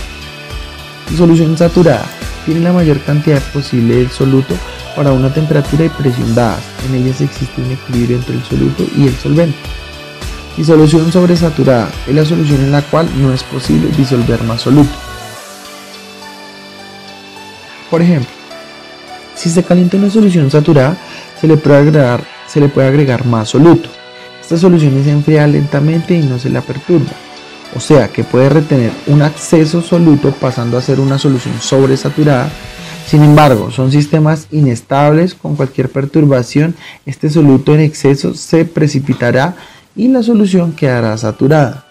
Disolución 1.09 1.57
saturada 1.57 2.05
tiene 2.45 2.61
la 2.61 2.71
mayor 2.71 2.99
cantidad 3.01 3.41
posible 3.51 3.95
de 3.95 4.09
soluto 4.09 4.55
para 4.95 5.11
una 5.11 5.33
temperatura 5.33 5.85
y 5.85 5.89
presión 5.89 6.35
dadas. 6.35 6.63
En 6.87 6.95
ellas 6.95 7.21
existe 7.21 7.61
un 7.61 7.71
equilibrio 7.71 8.17
entre 8.17 8.35
el 8.35 8.43
soluto 8.43 8.83
y 8.95 9.07
el 9.07 9.15
solvente. 9.15 9.57
Disolución 10.57 11.11
sobresaturada 11.11 11.89
es 12.07 12.15
la 12.15 12.25
solución 12.25 12.61
en 12.61 12.71
la 12.71 12.81
cual 12.81 13.09
no 13.21 13.33
es 13.33 13.43
posible 13.43 13.89
disolver 13.95 14.43
más 14.43 14.61
soluto. 14.61 15.08
Por 17.89 18.01
ejemplo, 18.01 18.29
si 19.35 19.49
se 19.49 19.63
calienta 19.63 19.97
una 19.97 20.09
solución 20.09 20.51
saturada, 20.51 20.97
se 21.39 21.47
le 21.47 21.57
puede 21.57 21.77
agregar, 21.77 22.23
se 22.47 22.59
le 22.59 22.69
puede 22.69 22.87
agregar 22.87 23.25
más 23.25 23.49
soluto. 23.49 23.89
Esta 24.41 24.57
solución 24.57 25.03
se 25.03 25.11
enfría 25.11 25.47
lentamente 25.47 26.15
y 26.15 26.23
no 26.23 26.39
se 26.39 26.49
la 26.49 26.61
perturba, 26.61 27.11
o 27.75 27.79
sea 27.79 28.07
que 28.07 28.23
puede 28.23 28.49
retener 28.49 28.91
un 29.07 29.21
acceso 29.21 29.81
soluto 29.81 30.31
pasando 30.31 30.77
a 30.77 30.81
ser 30.81 30.99
una 30.99 31.19
solución 31.19 31.53
sobresaturada. 31.61 32.49
Sin 33.07 33.23
embargo, 33.23 33.71
son 33.71 33.91
sistemas 33.91 34.47
inestables, 34.51 35.33
con 35.33 35.55
cualquier 35.55 35.89
perturbación 35.89 36.75
este 37.05 37.29
soluto 37.29 37.73
en 37.73 37.81
exceso 37.81 38.33
se 38.33 38.65
precipitará 38.65 39.55
y 39.95 40.07
la 40.09 40.21
solución 40.21 40.73
quedará 40.73 41.17
saturada. 41.17 41.85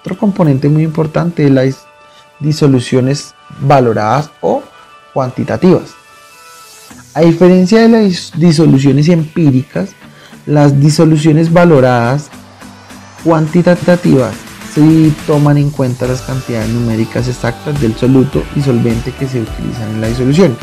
Otro 0.00 0.16
componente 0.16 0.68
muy 0.68 0.84
importante 0.84 1.44
es 1.44 1.50
las 1.50 1.86
disoluciones 2.40 3.34
valoradas 3.60 4.30
o 4.40 4.62
cuantitativas. 5.12 5.90
A 7.14 7.20
diferencia 7.20 7.80
de 7.80 7.88
las 7.88 8.32
disoluciones 8.36 9.08
empíricas, 9.08 9.90
las 10.46 10.80
disoluciones 10.80 11.52
valoradas 11.52 12.30
cuantitativas 13.22 14.34
se 14.74 15.12
toman 15.26 15.58
en 15.58 15.70
cuenta 15.70 16.06
las 16.06 16.22
cantidades 16.22 16.70
numéricas 16.70 17.28
exactas 17.28 17.78
del 17.80 17.94
soluto 17.94 18.42
y 18.56 18.62
solvente 18.62 19.12
que 19.12 19.28
se 19.28 19.42
utilizan 19.42 19.90
en 19.90 20.00
la 20.00 20.08
disolución. 20.08 20.56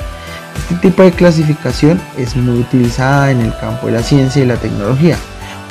Este 0.57 0.89
tipo 0.89 1.03
de 1.03 1.11
clasificación 1.11 2.01
es 2.17 2.35
muy 2.35 2.59
utilizada 2.59 3.31
en 3.31 3.41
el 3.41 3.55
campo 3.59 3.87
de 3.87 3.93
la 3.93 4.03
ciencia 4.03 4.43
y 4.43 4.47
la 4.47 4.57
tecnología, 4.57 5.17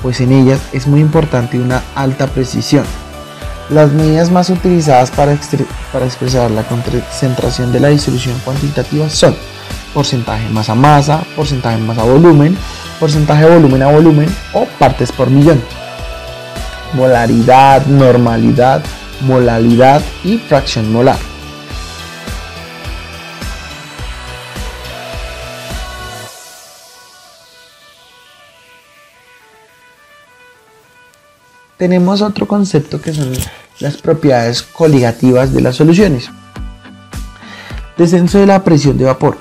pues 0.02 0.20
en 0.20 0.32
ellas 0.32 0.60
es 0.72 0.86
muy 0.86 1.00
importante 1.00 1.58
una 1.58 1.82
alta 1.94 2.28
precisión. 2.28 2.84
Las 3.70 3.92
medidas 3.92 4.30
más 4.30 4.48
utilizadas 4.48 5.10
para, 5.10 5.34
expresar 5.34 6.50
la 6.50 6.62
concentración 6.62 7.70
de 7.70 7.80
la 7.80 7.88
disolución 7.88 8.38
cuantitativa 8.42 9.10
son 9.10 9.36
porcentaje 9.92 10.48
masa 10.48 10.72
a 10.72 10.74
masa, 10.74 11.22
porcentaje 11.36 11.76
masa 11.76 12.00
a 12.00 12.04
volumen, 12.04 12.56
porcentaje 12.98 13.44
volumen 13.44 13.82
a 13.82 13.88
volumen 13.88 14.34
o 14.54 14.64
partes 14.78 15.12
por 15.12 15.28
millón. 15.28 15.62
Molaridad, 16.94 17.84
normalidad, 17.84 18.82
molalidad 19.20 20.00
y 20.24 20.38
fracción 20.38 20.90
molar. 20.90 21.18
Tenemos 31.78 32.22
otro 32.22 32.48
concepto 32.48 33.00
que 33.00 33.14
son 33.14 33.32
las 33.78 33.98
propiedades 33.98 34.62
coligativas 34.62 35.52
de 35.52 35.60
las 35.60 35.76
soluciones. 35.76 36.28
Descenso 37.96 38.40
de 38.40 38.46
la 38.46 38.64
presión 38.64 38.98
de 38.98 39.04
vapor. 39.04 39.38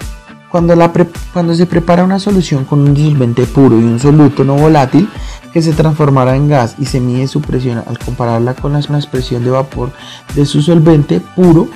Cuando, 0.51 1.56
se 1.56 1.65
prepara 1.65 2.03
una 2.03 2.20
solución 2.20 2.63
con 2.65 2.82
un 2.82 2.94
disolvente 2.94 3.48
puro 3.48 3.79
y 3.79 3.84
un 3.84 4.00
soluto 4.00 4.44
no 4.44 4.56
volátil 4.56 5.10
que 5.51 5.63
se 5.63 5.74
transformará 5.74 6.36
en 6.36 6.48
gas 6.48 6.75
y 6.77 6.86
se 6.86 7.00
mide 7.00 7.27
su 7.27 7.41
presión 7.41 7.84
al 7.88 7.98
compararla 7.98 8.53
con 8.53 8.72
la 8.72 8.82
presión 9.12 9.44
de 9.44 9.50
vapor 9.50 9.91
de 10.36 10.46
su 10.46 10.62
solvente 10.62 11.20
puro, 11.36 11.67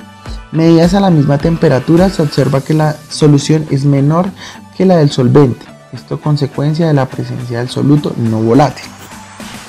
medidas 0.52 0.94
a 0.94 1.00
la 1.00 1.10
misma 1.10 1.38
temperatura 1.38 2.08
se 2.08 2.22
observa 2.22 2.60
que 2.60 2.74
la 2.74 2.96
solución 3.08 3.66
es 3.70 3.84
menor 3.84 4.30
que 4.76 4.86
la 4.86 4.96
del 4.96 5.10
solvente. 5.10 5.66
Esto 5.92 6.20
consecuencia 6.20 6.86
de 6.86 6.94
la 6.94 7.06
presencia 7.06 7.58
del 7.58 7.68
soluto 7.68 8.14
no 8.16 8.40
volátil. 8.40 9.01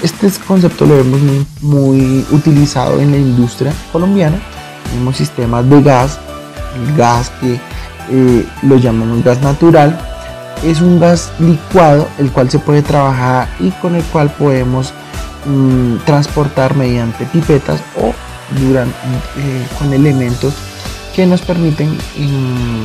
Este 0.04 0.30
concepto 0.46 0.86
lo 0.86 0.98
vemos 0.98 1.22
muy, 1.62 2.26
utilizado 2.32 3.00
en 3.00 3.12
la 3.12 3.18
industria 3.18 3.74
colombiana. 3.94 4.38
Tenemos 4.92 5.16
sistemas 5.16 5.70
de 5.70 5.82
gas, 5.82 6.20
el 6.76 6.98
gas 6.98 7.32
que 7.40 7.58
eh, 8.12 8.46
lo 8.64 8.76
llamamos 8.76 9.24
gas 9.24 9.42
natural. 9.42 9.98
Es 10.62 10.82
un 10.82 11.00
gas 11.00 11.32
licuado 11.40 12.06
el 12.20 12.30
cual 12.32 12.50
se 12.52 12.60
puede 12.60 12.82
trabajar 12.82 13.48
y 13.62 13.72
con 13.72 13.96
el 13.96 14.04
cual 14.04 14.30
podemos 14.32 14.94
mm, 15.46 16.00
transportar 16.06 16.76
mediante 16.76 17.26
pipetas 17.28 17.80
o 17.96 18.14
durante, 18.60 18.98
eh, 19.38 19.68
con 19.80 19.94
elementos 19.94 20.54
que 21.16 21.26
nos 21.26 21.42
permiten 21.42 21.90
mm, 21.92 22.84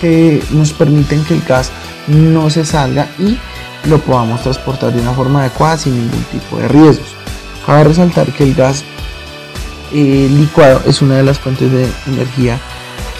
que 0.00 0.42
nos 0.52 0.72
permiten 0.72 1.24
que 1.24 1.34
el 1.34 1.42
gas 1.42 1.70
no 2.06 2.48
se 2.48 2.64
salga 2.64 3.06
y 3.18 3.38
lo 3.88 3.98
podamos 3.98 4.42
transportar 4.42 4.92
de 4.92 5.00
una 5.00 5.12
forma 5.12 5.40
adecuada 5.40 5.78
sin 5.78 5.96
ningún 5.96 6.24
tipo 6.24 6.58
de 6.58 6.68
riesgos. 6.68 7.08
Cabe 7.64 7.84
resaltar 7.84 8.32
que 8.32 8.44
el 8.44 8.54
gas 8.54 8.84
eh, 9.92 10.28
licuado 10.30 10.82
es 10.86 11.02
una 11.02 11.16
de 11.16 11.22
las 11.22 11.38
fuentes 11.38 11.70
de 11.70 11.88
energía 12.06 12.58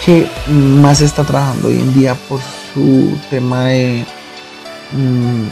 que 0.05 0.29
más 0.47 0.99
se 0.99 1.05
está 1.05 1.23
trabajando 1.23 1.69
hoy 1.69 1.79
en 1.79 1.93
día 1.93 2.15
por 2.29 2.39
su 2.73 3.17
tema 3.29 3.65
de 3.65 4.05
mm, 4.93 5.47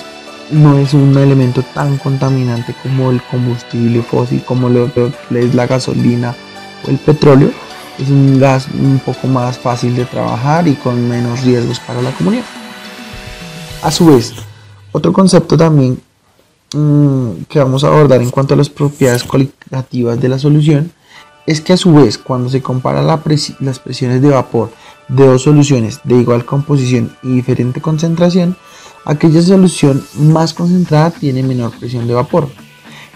no 0.52 0.78
es 0.78 0.94
un 0.94 1.18
elemento 1.18 1.64
tan 1.74 1.98
contaminante 1.98 2.76
como 2.84 3.12
el 3.12 3.22
combustible 3.24 4.04
fósil, 4.04 4.44
como 4.46 4.70
lo, 4.70 4.92
es 5.32 5.56
la 5.56 5.68
gasolina 5.68 6.36
o 6.86 6.92
el 6.92 6.98
petróleo. 6.98 7.52
Es 8.00 8.10
un 8.10 8.40
gas 8.40 8.68
un 8.74 9.00
poco 9.00 9.28
más 9.28 9.58
fácil 9.58 9.96
de 9.96 10.06
trabajar 10.06 10.68
y 10.68 10.76
con 10.76 11.08
menos 11.08 11.42
riesgos 11.44 11.80
para 11.80 12.02
la 12.02 12.12
comunidad. 12.12 12.44
A 13.82 13.90
su 13.90 14.08
vez, 14.08 14.34
otro 14.96 15.12
concepto 15.12 15.58
también 15.58 16.00
mm, 16.74 17.44
que 17.50 17.60
vamos 17.60 17.84
a 17.84 17.88
abordar 17.88 18.22
en 18.22 18.32
cuanto 18.32 18.54
a 18.54 18.58
las 18.58 18.70
propiedades 18.70 19.26
cualitativas 19.26 20.22
de 20.22 20.30
la 20.30 20.40
solución 20.40 20.90
es 21.46 21.60
que 21.60 21.74
a 21.74 21.78
su 21.78 21.94
vez 21.94 22.18
cuando 22.18 22.50
se 22.50 22.62
compara 22.62 23.04
las 23.04 23.80
presiones 23.80 24.22
de 24.22 24.30
vapor 24.30 24.72
de 25.10 25.28
dos 25.28 25.44
soluciones 25.44 26.00
de 26.06 26.16
igual 26.16 26.46
composición 26.46 27.16
y 27.22 27.28
diferente 27.34 27.82
concentración, 27.82 28.56
aquella 29.04 29.42
solución 29.42 30.02
más 30.16 30.54
concentrada 30.54 31.12
tiene 31.12 31.44
menor 31.44 31.78
presión 31.78 32.08
de 32.08 32.14
vapor. 32.14 32.48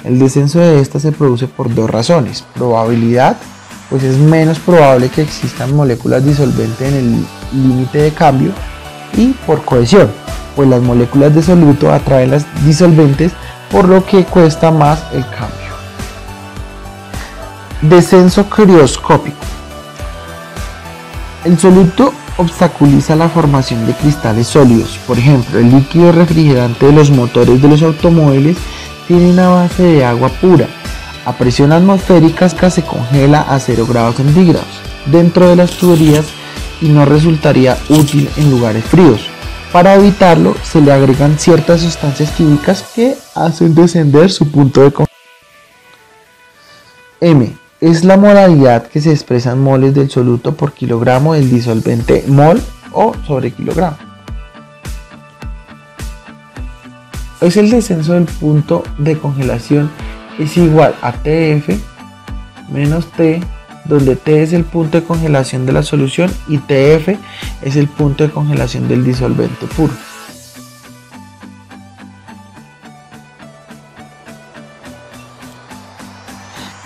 El 0.03 0.19
descenso 0.19 0.59
de 0.59 0.81
esta 0.81 0.99
se 0.99 1.13
produce 1.13 1.47
por 1.47 1.73
dos 1.73 1.89
razones. 1.89 2.43
Probabilidad, 2.53 3.37
pues 3.89 4.03
es 4.03 4.17
menos 4.17 4.59
probable 4.59 5.07
que 5.09 5.21
existan 5.21 5.75
moléculas 5.75 6.25
disolventes 6.25 6.93
en 6.93 6.93
el 6.93 7.25
límite 7.53 7.99
de 7.99 8.11
cambio 8.11 8.51
y 9.17 9.29
por 9.47 9.63
cohesión, 9.63 10.11
pues 10.59 10.67
las 10.67 10.81
moléculas 10.81 11.33
de 11.33 11.41
soluto 11.41 11.89
atraen 11.89 12.31
las 12.31 12.45
disolventes 12.65 13.31
por 13.71 13.87
lo 13.87 14.05
que 14.05 14.25
cuesta 14.25 14.71
más 14.71 15.01
el 15.13 15.23
cambio. 15.23 15.71
Descenso 17.81 18.43
crioscópico. 18.49 19.37
El 21.45 21.57
soluto 21.57 22.13
obstaculiza 22.35 23.15
la 23.15 23.29
formación 23.29 23.87
de 23.87 23.93
cristales 23.93 24.47
sólidos. 24.47 24.99
Por 25.07 25.17
ejemplo, 25.17 25.59
el 25.59 25.71
líquido 25.71 26.11
refrigerante 26.11 26.87
de 26.87 26.91
los 26.91 27.09
motores 27.09 27.61
de 27.61 27.69
los 27.69 27.81
automóviles 27.81 28.57
tiene 29.07 29.31
una 29.31 29.47
base 29.47 29.83
de 29.83 30.03
agua 30.03 30.27
pura. 30.27 30.67
A 31.23 31.37
presión 31.37 31.71
atmosférica 31.71 32.49
se 32.49 32.83
congela 32.83 33.43
a 33.43 33.57
0 33.61 33.85
grados 33.87 34.15
centígrados 34.15 34.67
dentro 35.05 35.47
de 35.47 35.55
las 35.55 35.71
tuberías 35.71 36.25
y 36.81 36.89
no 36.89 37.05
resultaría 37.05 37.77
útil 37.87 38.29
en 38.35 38.51
lugares 38.51 38.83
fríos. 38.83 39.38
Para 39.71 39.95
evitarlo, 39.95 40.55
se 40.63 40.81
le 40.81 40.91
agregan 40.91 41.37
ciertas 41.37 41.81
sustancias 41.81 42.31
químicas 42.31 42.83
que 42.95 43.15
hacen 43.35 43.75
descender 43.75 44.31
su 44.31 44.49
punto 44.49 44.81
de 44.81 44.91
congelación. 44.91 45.09
M 47.21 47.55
es 47.79 48.03
la 48.03 48.17
modalidad 48.17 48.87
que 48.87 48.99
se 48.99 49.11
expresa 49.11 49.51
en 49.51 49.61
moles 49.61 49.93
del 49.93 50.09
soluto 50.09 50.55
por 50.55 50.73
kilogramo 50.73 51.33
del 51.33 51.49
disolvente 51.49 52.23
mol 52.27 52.61
o 52.91 53.13
sobre 53.27 53.51
kilogramo. 53.51 53.97
Es 57.41 57.55
el 57.55 57.69
descenso 57.69 58.13
del 58.13 58.25
punto 58.25 58.83
de 58.97 59.17
congelación 59.17 59.91
es 60.39 60.57
igual 60.57 60.95
a 61.01 61.11
TF 61.11 61.69
menos 62.71 63.05
T, 63.11 63.41
donde 63.89 64.15
T 64.15 64.43
es 64.43 64.53
el 64.53 64.63
punto 64.63 64.99
de 64.99 65.03
congelación 65.03 65.65
de 65.65 65.73
la 65.73 65.83
solución 65.83 66.31
y 66.47 66.59
TF 66.59 67.17
es 67.63 67.75
el 67.75 67.87
punto 67.87 68.23
de 68.23 68.29
congelación 68.29 68.87
del 68.87 69.03
disolvente 69.03 69.65
puro. 69.75 69.93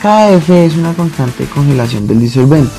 KF 0.02 0.50
es 0.50 0.76
una 0.76 0.94
constante 0.94 1.44
de 1.44 1.50
congelación 1.50 2.08
del 2.08 2.20
disolvente. 2.20 2.74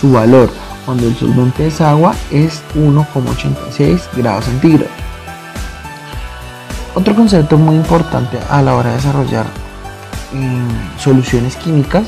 Su 0.00 0.12
valor 0.12 0.50
cuando 0.84 1.06
el 1.06 1.16
solvente 1.16 1.66
es 1.66 1.80
agua 1.80 2.14
es 2.30 2.62
1,86 2.76 4.00
grados 4.16 4.44
centígrados. 4.44 4.92
Otro 6.94 7.14
concepto 7.16 7.58
muy 7.58 7.74
importante 7.74 8.38
a 8.48 8.62
la 8.62 8.76
hora 8.76 8.90
de 8.90 8.96
desarrollar 8.96 9.46
mm, 10.32 10.98
soluciones 11.00 11.56
químicas 11.56 12.04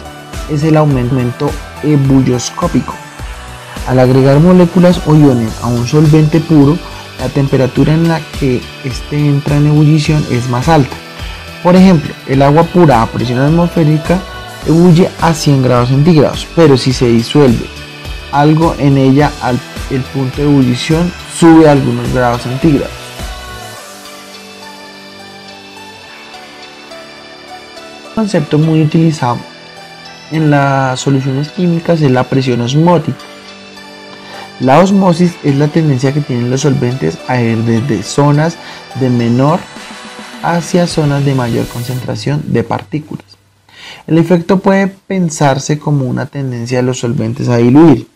es 0.50 0.62
el 0.64 0.76
aumento 0.76 1.50
ebulloscópico. 1.82 2.94
Al 3.86 3.98
agregar 3.98 4.40
moléculas 4.40 5.00
o 5.06 5.14
iones 5.14 5.52
a 5.62 5.66
un 5.68 5.86
solvente 5.86 6.40
puro, 6.40 6.76
la 7.20 7.28
temperatura 7.28 7.94
en 7.94 8.08
la 8.08 8.20
que 8.38 8.60
éste 8.84 9.16
entra 9.16 9.56
en 9.56 9.68
ebullición 9.68 10.24
es 10.30 10.48
más 10.48 10.68
alta. 10.68 10.96
Por 11.62 11.76
ejemplo, 11.76 12.12
el 12.26 12.42
agua 12.42 12.64
pura 12.64 13.02
a 13.02 13.06
presión 13.06 13.38
atmosférica 13.38 14.20
huye 14.68 15.08
a 15.20 15.32
100 15.32 15.62
grados 15.62 15.88
centígrados, 15.88 16.46
pero 16.54 16.76
si 16.76 16.92
se 16.92 17.06
disuelve 17.06 17.66
algo 18.32 18.74
en 18.78 18.98
ella, 18.98 19.30
al, 19.40 19.58
el 19.90 20.02
punto 20.02 20.36
de 20.36 20.42
ebullición 20.44 21.12
sube 21.38 21.68
a 21.68 21.72
algunos 21.72 22.12
grados 22.12 22.42
centígrados. 22.42 22.90
Concepto 28.14 28.58
muy 28.58 28.82
utilizado 28.82 29.38
en 30.30 30.50
las 30.50 31.00
soluciones 31.00 31.48
químicas 31.48 32.00
es 32.02 32.10
la 32.10 32.24
presión 32.24 32.60
osmótica. 32.60 33.18
La 34.60 34.78
osmosis 34.78 35.34
es 35.42 35.56
la 35.56 35.68
tendencia 35.68 36.12
que 36.12 36.22
tienen 36.22 36.50
los 36.50 36.62
solventes 36.62 37.18
a 37.28 37.40
ir 37.40 37.58
desde 37.58 38.02
zonas 38.02 38.56
de 39.00 39.10
menor 39.10 39.60
hacia 40.42 40.86
zonas 40.86 41.24
de 41.24 41.34
mayor 41.34 41.66
concentración 41.66 42.42
de 42.46 42.64
partículas. 42.64 43.26
El 44.06 44.18
efecto 44.18 44.58
puede 44.58 44.86
pensarse 44.86 45.78
como 45.78 46.06
una 46.06 46.26
tendencia 46.26 46.78
de 46.78 46.84
los 46.84 47.00
solventes 47.00 47.48
a 47.48 47.56
diluir. 47.56 48.08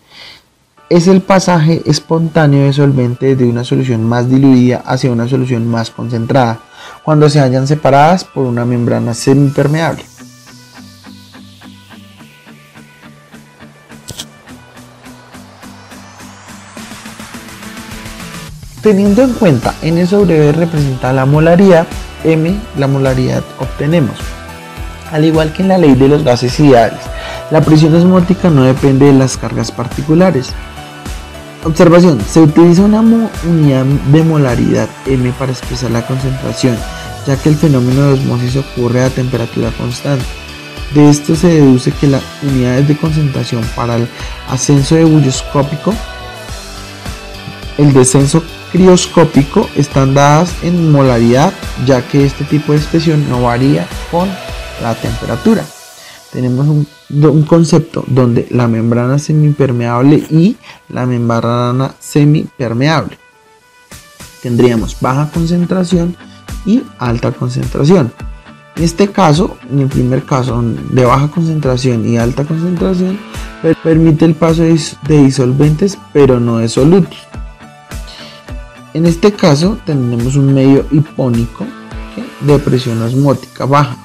Es 0.88 1.06
el 1.06 1.20
pasaje 1.20 1.82
espontáneo 1.86 2.64
de 2.64 2.72
solvente 2.72 3.36
de 3.36 3.44
una 3.44 3.62
solución 3.62 4.04
más 4.04 4.28
diluida 4.28 4.82
hacia 4.84 5.12
una 5.12 5.28
solución 5.28 5.68
más 5.68 5.90
concentrada, 5.90 6.60
cuando 7.04 7.28
se 7.28 7.40
hallan 7.40 7.66
separadas 7.66 8.24
por 8.24 8.46
una 8.46 8.64
membrana 8.64 9.14
semipermeable. 9.14 10.04
Teniendo 18.82 19.22
en 19.22 19.34
cuenta 19.34 19.74
n 19.82 20.06
sobre 20.06 20.38
b 20.38 20.52
representa 20.52 21.12
la 21.12 21.26
molaridad, 21.26 21.86
m 22.24 22.58
la 22.78 22.86
molaridad 22.86 23.42
obtenemos. 23.58 24.16
Al 25.12 25.26
igual 25.26 25.52
que 25.52 25.60
en 25.60 25.68
la 25.68 25.76
ley 25.76 25.94
de 25.94 26.08
los 26.08 26.24
gases 26.24 26.58
ideales, 26.60 27.00
la 27.50 27.60
presión 27.60 27.94
osmótica 27.94 28.48
no 28.48 28.62
depende 28.62 29.04
de 29.04 29.12
las 29.12 29.36
cargas 29.36 29.70
particulares. 29.70 30.52
Observación, 31.62 32.22
se 32.26 32.40
utiliza 32.40 32.80
una 32.80 33.00
unidad 33.00 33.84
de 33.84 34.22
molaridad 34.22 34.88
m 35.06 35.30
para 35.38 35.52
expresar 35.52 35.90
la 35.90 36.06
concentración, 36.06 36.78
ya 37.26 37.36
que 37.36 37.50
el 37.50 37.56
fenómeno 37.56 38.06
de 38.06 38.14
osmosis 38.14 38.56
ocurre 38.56 39.04
a 39.04 39.10
temperatura 39.10 39.70
constante. 39.72 40.24
De 40.94 41.10
esto 41.10 41.36
se 41.36 41.48
deduce 41.48 41.92
que 41.92 42.06
las 42.06 42.22
unidades 42.42 42.88
de 42.88 42.96
concentración 42.96 43.62
para 43.76 43.96
el 43.96 44.08
ascenso 44.48 44.96
ebulloscópico, 44.96 45.92
el 47.76 47.92
descenso 47.92 48.42
crioscópico 48.70 49.68
están 49.76 50.14
dadas 50.14 50.54
en 50.62 50.90
molaridad, 50.90 51.52
ya 51.86 52.06
que 52.06 52.24
este 52.24 52.44
tipo 52.44 52.72
de 52.72 52.78
expresión 52.78 53.28
no 53.28 53.42
varía 53.42 53.86
con 54.10 54.28
la 54.82 54.94
temperatura. 54.94 55.64
Tenemos 56.32 56.66
un, 56.68 57.42
concepto 57.42 58.04
donde 58.06 58.46
la 58.50 58.68
membrana 58.68 59.18
semipermeable 59.18 60.24
y 60.30 60.56
la 60.88 61.04
membrana 61.04 61.94
semipermeable. 61.98 63.18
Tendríamos 64.42 64.96
baja 65.00 65.28
concentración 65.32 66.16
y 66.64 66.82
alta 66.98 67.32
concentración. 67.32 68.12
En 68.76 68.84
este 68.84 69.08
caso, 69.08 69.56
en 69.68 69.80
el 69.80 69.88
primer 69.88 70.24
caso 70.24 70.62
de 70.62 71.04
baja 71.04 71.28
concentración 71.28 72.08
y 72.08 72.16
alta 72.16 72.44
concentración, 72.44 73.18
permite 73.82 74.24
el 74.24 74.34
paso 74.34 74.62
de 74.62 75.22
disolventes 75.22 75.98
pero 76.12 76.38
no 76.38 76.58
de 76.58 76.68
solutos. 76.68 77.18
En 78.92 79.06
este 79.06 79.32
caso 79.32 79.78
tenemos 79.86 80.34
un 80.34 80.52
medio 80.52 80.84
hipónico 80.90 81.64
de 82.40 82.58
presión 82.58 83.00
osmótica 83.02 83.64
baja. 83.64 83.96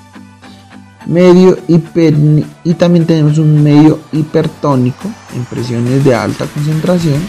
Medio 1.08 1.58
hiper, 1.68 2.14
y 2.64 2.74
también 2.76 3.06
tenemos 3.06 3.38
un 3.40 3.64
medio 3.64 4.00
hipertónico 4.12 5.10
en 5.36 5.44
presiones 5.46 6.04
de 6.04 6.14
alta 6.14 6.46
concentración. 6.46 7.20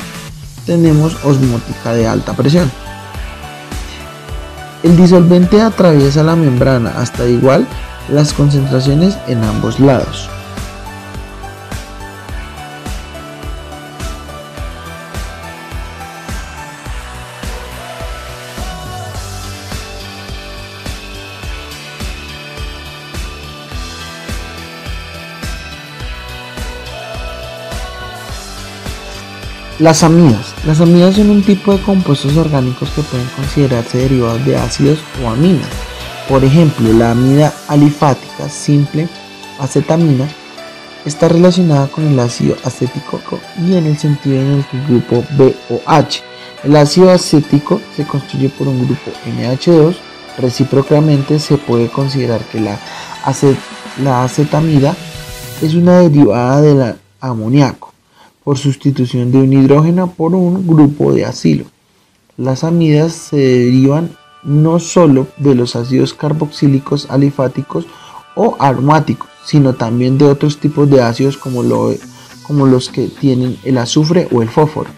Tenemos 0.66 1.16
osmótica 1.24 1.92
de 1.94 2.06
alta 2.06 2.34
presión. 2.34 2.70
El 4.82 4.96
disolvente 4.96 5.62
atraviesa 5.62 6.22
la 6.22 6.36
membrana 6.36 6.92
hasta 6.96 7.26
igual 7.26 7.66
las 8.10 8.34
concentraciones 8.34 9.16
en 9.28 9.42
ambos 9.42 9.80
lados 9.80 10.28
Las 29.78 30.02
amidas. 30.02 30.54
Las 30.64 30.80
amidas 30.80 31.16
son 31.16 31.28
un 31.28 31.42
tipo 31.42 31.70
de 31.70 31.82
compuestos 31.82 32.34
orgánicos 32.38 32.88
que 32.92 33.02
pueden 33.02 33.26
considerarse 33.36 33.98
derivados 33.98 34.42
de 34.46 34.56
ácidos 34.56 34.98
o 35.22 35.28
aminas. 35.28 35.68
Por 36.30 36.42
ejemplo, 36.42 36.90
la 36.94 37.10
amida 37.10 37.52
alifática 37.68 38.48
simple 38.48 39.06
acetamina 39.58 40.26
está 41.04 41.28
relacionada 41.28 41.88
con 41.88 42.06
el 42.06 42.18
ácido 42.18 42.56
acético 42.64 43.20
y 43.66 43.76
en 43.76 43.84
el 43.84 43.98
sentido 43.98 44.36
en 44.36 44.52
el 44.52 44.64
que 44.64 44.78
el 44.78 44.86
grupo 44.86 45.24
BOH. 45.36 46.22
El 46.64 46.74
ácido 46.74 47.10
acético 47.10 47.78
se 47.94 48.06
construye 48.06 48.48
por 48.48 48.68
un 48.68 48.86
grupo 48.86 49.10
NH2. 49.26 49.94
Recíprocamente 50.38 51.38
se 51.38 51.58
puede 51.58 51.88
considerar 51.88 52.40
que 52.46 52.60
la, 52.60 52.78
la 54.02 54.24
acetamida 54.24 54.96
es 55.60 55.74
una 55.74 56.00
derivada 56.00 56.62
del 56.62 56.94
amoníaco 57.20 57.92
por 58.46 58.58
sustitución 58.58 59.32
de 59.32 59.38
un 59.38 59.52
hidrógeno 59.52 60.12
por 60.12 60.32
un 60.32 60.68
grupo 60.68 61.12
de 61.12 61.24
acilo. 61.24 61.64
Las 62.36 62.62
amidas 62.62 63.12
se 63.12 63.36
derivan 63.36 64.12
no 64.44 64.78
solo 64.78 65.26
de 65.36 65.56
los 65.56 65.74
ácidos 65.74 66.14
carboxílicos 66.14 67.08
alifáticos 67.10 67.86
o 68.36 68.54
aromáticos, 68.60 69.28
sino 69.44 69.74
también 69.74 70.16
de 70.16 70.26
otros 70.26 70.58
tipos 70.58 70.88
de 70.88 71.02
ácidos 71.02 71.36
como, 71.36 71.64
como 72.44 72.66
los 72.66 72.88
que 72.88 73.08
tienen 73.08 73.58
el 73.64 73.78
azufre 73.78 74.28
o 74.30 74.42
el 74.42 74.48
fósforo. 74.48 74.90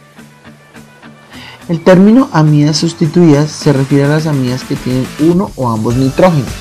El 1.70 1.82
término 1.82 2.28
amidas 2.34 2.76
sustituidas 2.76 3.50
se 3.50 3.72
refiere 3.72 4.04
a 4.04 4.08
las 4.08 4.26
amidas 4.26 4.62
que 4.62 4.76
tienen 4.76 5.06
uno 5.20 5.50
o 5.56 5.70
ambos 5.70 5.96
nitrógenos. 5.96 6.52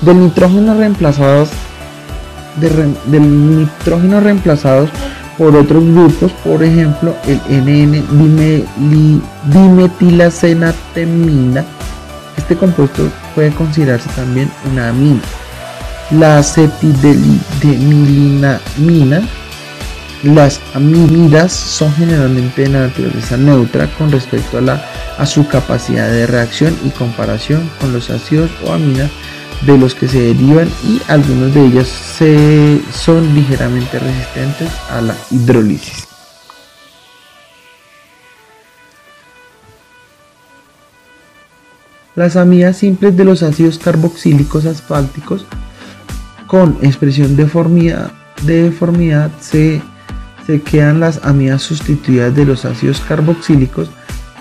Del 0.00 0.20
nitrógeno 0.20 0.74
reemplazados 0.74 1.50
del 2.56 3.58
nitrógeno 3.58 4.20
reemplazados 4.20 4.88
por 5.36 5.56
otros 5.56 5.84
grupos, 5.84 6.30
por 6.44 6.62
ejemplo 6.62 7.16
el 7.26 7.40
NN 7.48 8.04
dimetilacenatemina. 9.46 11.64
Este 12.36 12.54
compuesto 12.56 13.10
puede 13.34 13.50
considerarse 13.52 14.08
también 14.10 14.48
una 14.70 14.90
amina. 14.90 15.22
La 16.10 16.38
acetidemilinamina. 16.38 19.22
Las 20.22 20.60
amidas 20.72 21.52
son 21.52 21.92
generalmente 21.94 22.62
de 22.62 22.68
naturaleza 22.70 23.36
neutra 23.36 23.88
con 23.98 24.10
respecto 24.10 24.58
a 25.18 25.26
su 25.26 25.46
capacidad 25.46 26.08
de 26.08 26.26
reacción 26.26 26.74
y 26.82 26.88
comparación 26.90 27.70
con 27.78 27.92
los 27.92 28.08
ácidos 28.08 28.50
o 28.64 28.72
aminas 28.72 29.10
de 29.66 29.78
los 29.78 29.94
que 29.94 30.08
se 30.08 30.20
derivan 30.20 30.68
y 30.84 31.00
algunos 31.08 31.54
de 31.54 31.66
ellos 31.66 31.88
se, 31.88 32.80
son 32.92 33.34
ligeramente 33.34 33.98
resistentes 33.98 34.70
a 34.90 35.00
la 35.00 35.16
hidrólisis. 35.30 36.06
Las 42.14 42.36
amidas 42.36 42.76
simples 42.76 43.16
de 43.16 43.24
los 43.24 43.42
ácidos 43.42 43.78
carboxílicos 43.78 44.66
asfálticos 44.66 45.46
con 46.46 46.78
expresión 46.82 47.34
de 47.34 47.44
deformidad, 47.44 48.12
de 48.42 48.64
deformidad 48.64 49.30
se, 49.40 49.82
se 50.46 50.62
quedan 50.62 51.00
las 51.00 51.24
amidas 51.24 51.62
sustituidas 51.62 52.34
de 52.36 52.44
los 52.44 52.64
ácidos 52.64 53.00
carboxílicos 53.00 53.90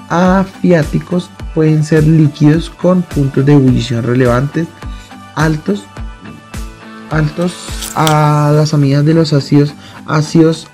afiáticos 0.10 1.32
pueden 1.56 1.84
ser 1.84 2.06
líquidos 2.06 2.70
con 2.70 3.02
puntos 3.02 3.46
de 3.46 3.54
ebullición 3.54 4.04
relevantes 4.04 4.68
altos 5.36 5.84
altos 7.10 7.54
a 7.96 8.52
las 8.56 8.74
amidas 8.74 9.06
de 9.06 9.14
los 9.14 9.34
ácidos 9.34 9.74
ácidos 10.08 10.68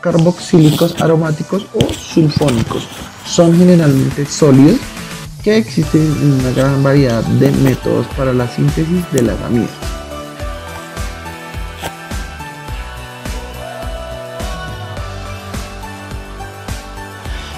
carboxílicos 0.00 1.00
aromáticos 1.00 1.66
o 1.74 1.92
sulfónicos. 1.92 2.86
Son 3.24 3.56
generalmente 3.56 4.24
sólidos 4.26 4.78
que 5.42 5.56
existen 5.56 6.38
una 6.40 6.50
gran 6.50 6.82
variedad 6.82 7.22
de 7.24 7.50
métodos 7.50 8.06
para 8.16 8.32
la 8.32 8.48
síntesis 8.48 9.04
de 9.12 9.22
las 9.22 9.40
amidas. 9.42 9.95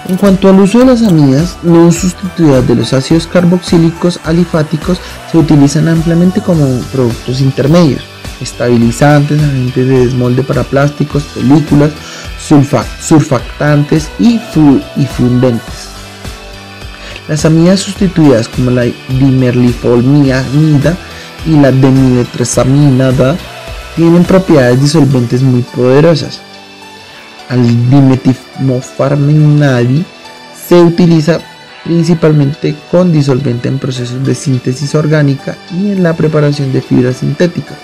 En 0.09 0.17
cuanto 0.17 0.49
al 0.49 0.59
uso 0.59 0.79
de 0.79 0.87
las 0.87 1.03
amidas 1.03 1.59
no 1.63 1.93
sustituidas 1.93 2.67
de 2.67 2.75
los 2.75 2.95
ácidos 2.95 3.27
carboxílicos 3.27 4.19
alifáticos, 4.25 4.99
se 5.31 5.37
utilizan 5.37 5.87
ampliamente 5.87 6.41
como 6.41 6.65
productos 6.91 7.43
intermedios, 7.43 8.03
estabilizantes, 8.41 9.39
agentes 9.39 9.87
de 9.87 10.07
desmolde 10.07 10.43
para 10.43 10.65
plásticos, 10.65 11.25
películas, 11.25 11.91
surfactantes 12.39 14.09
y, 14.19 14.39
fundentes. 15.09 15.91
Las 17.29 17.45
amidas 17.45 17.81
sustituidas 17.81 18.49
como 18.49 18.71
la 18.71 18.87
dimerlifolmiamida 19.09 20.97
y 21.45 21.51
la 21.51 21.71
demiletresaminada 21.71 23.37
tienen 23.95 24.25
propiedades 24.25 24.81
disolventes 24.81 25.43
muy 25.43 25.61
poderosas 25.61 26.48
al 27.49 27.91
dimetilmofarminadi 27.91 30.05
se 30.69 30.81
utiliza 30.81 31.41
principalmente 31.85 32.75
con 32.91 33.13
disolvente 33.13 33.69
en 33.69 33.79
procesos 33.79 34.25
de 34.25 34.35
síntesis 34.35 34.93
orgánica 34.95 35.57
y 35.73 35.93
en 35.93 36.03
la 36.03 36.15
preparación 36.15 36.73
de 36.73 36.81
fibras 36.83 37.19
sintéticas. 37.19 37.79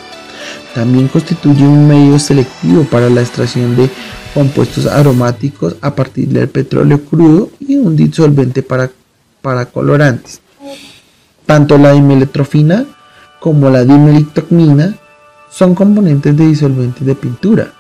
También 0.74 1.09
constituye 1.09 1.64
un 1.64 1.88
medio 1.88 2.18
selectivo 2.18 2.85
para 2.85 3.09
la 3.09 3.22
extracción 3.22 3.74
de 3.77 3.88
compuestos 4.35 4.87
aromáticos 4.87 5.77
a 5.81 5.94
partir 5.94 6.29
del 6.29 6.48
petróleo 6.48 7.03
crudo 7.05 7.50
y 7.61 7.77
un 7.77 7.96
disolvente 7.96 8.62
para, 8.62 8.90
para 9.40 9.64
colorantes. 9.66 10.40
Tanto 11.46 11.79
la 11.79 11.92
dimeletrofina 11.92 12.85
como 13.40 13.70
la 13.70 13.85
dimelitocmina 13.85 14.96
son 15.50 15.74
componentes 15.74 16.37
de 16.37 16.48
disolventes 16.48 17.07
de 17.07 17.14
pintura 17.14 17.72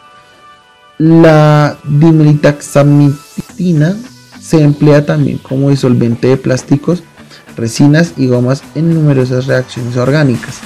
la 0.98 1.76
dimeritaxamitina 1.84 3.96
se 4.40 4.62
emplea 4.62 5.04
también 5.04 5.38
como 5.38 5.70
disolvente 5.70 6.28
de 6.28 6.36
plásticos, 6.36 7.02
resinas 7.56 8.12
y 8.16 8.28
gomas 8.28 8.62
en 8.74 8.94
numerosas 8.94 9.46
reacciones 9.46 9.96
orgánicas. 9.96 10.60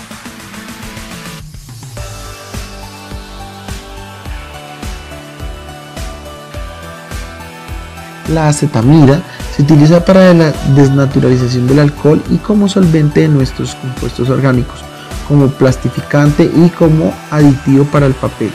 La 8.32 8.48
acetamida 8.48 9.22
se 9.56 9.62
utiliza 9.62 10.04
para 10.04 10.34
la 10.34 10.52
desnaturalización 10.74 11.66
del 11.66 11.78
alcohol 11.78 12.22
y 12.30 12.36
como 12.36 12.68
solvente 12.68 13.20
de 13.20 13.28
nuestros 13.28 13.74
compuestos 13.76 14.28
orgánicos, 14.28 14.80
como 15.26 15.48
plastificante 15.48 16.44
y 16.44 16.68
como 16.70 17.14
aditivo 17.30 17.84
para 17.84 18.04
el 18.04 18.14
papel. 18.14 18.50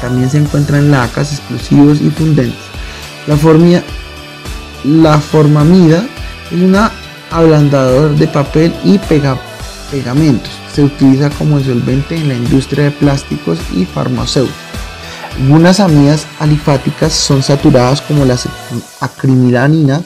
También 0.00 0.30
se 0.30 0.38
encuentran 0.38 0.90
lacas, 0.90 1.32
explosivos 1.32 2.00
y 2.00 2.10
fundentes. 2.10 2.58
La, 3.26 3.36
formia, 3.36 3.82
la 4.84 5.18
formamida 5.18 6.06
es 6.50 6.60
un 6.60 6.76
ablandador 7.30 8.14
de 8.16 8.28
papel 8.28 8.74
y 8.84 8.98
pegamentos. 8.98 10.52
Se 10.72 10.84
utiliza 10.84 11.30
como 11.30 11.58
disolvente 11.58 12.16
en 12.16 12.28
la 12.28 12.34
industria 12.34 12.84
de 12.84 12.90
plásticos 12.92 13.58
y 13.74 13.84
farmacéuticos. 13.84 14.56
Algunas 15.36 15.78
amidas 15.80 16.26
alifáticas 16.40 17.12
son 17.12 17.42
saturadas 17.42 18.00
como 18.00 18.24
la 18.24 18.36
acrimilanina. 19.00 20.02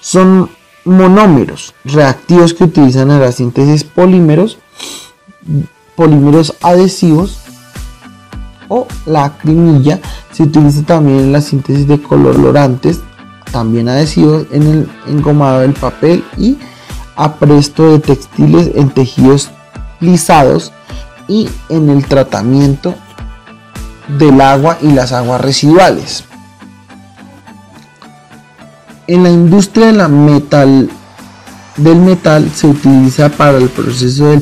Son 0.00 0.50
monómeros 0.84 1.74
reactivos 1.84 2.54
que 2.54 2.64
utilizan 2.64 3.10
en 3.10 3.20
la 3.20 3.32
síntesis 3.32 3.84
polímeros, 3.84 4.58
polímeros 5.96 6.54
adhesivos 6.62 7.38
o 8.68 8.86
la 9.06 9.24
acrimilla 9.24 10.00
se 10.32 10.44
utiliza 10.44 10.82
también 10.82 11.18
en 11.18 11.32
la 11.32 11.40
síntesis 11.40 11.86
de 11.86 12.00
colorantes, 12.00 13.00
también 13.50 13.88
adhesivos 13.88 14.46
en 14.52 14.62
el 14.62 14.90
engomado 15.06 15.60
del 15.60 15.72
papel 15.72 16.24
y 16.36 16.58
apresto 17.16 17.90
de 17.90 17.98
textiles 17.98 18.70
en 18.74 18.90
tejidos 18.90 19.50
lisados 20.00 20.72
y 21.26 21.48
en 21.68 21.90
el 21.90 22.04
tratamiento 22.06 22.94
del 24.18 24.40
agua 24.40 24.78
y 24.80 24.92
las 24.92 25.12
aguas 25.12 25.40
residuales. 25.40 26.24
En 29.06 29.22
la 29.22 29.30
industria 29.30 29.92
de 29.92 30.08
metal, 30.08 30.90
del 31.76 31.96
metal 31.96 32.50
se 32.54 32.66
utiliza 32.66 33.30
para 33.30 33.58
el 33.58 33.68
proceso 33.68 34.26
de, 34.26 34.40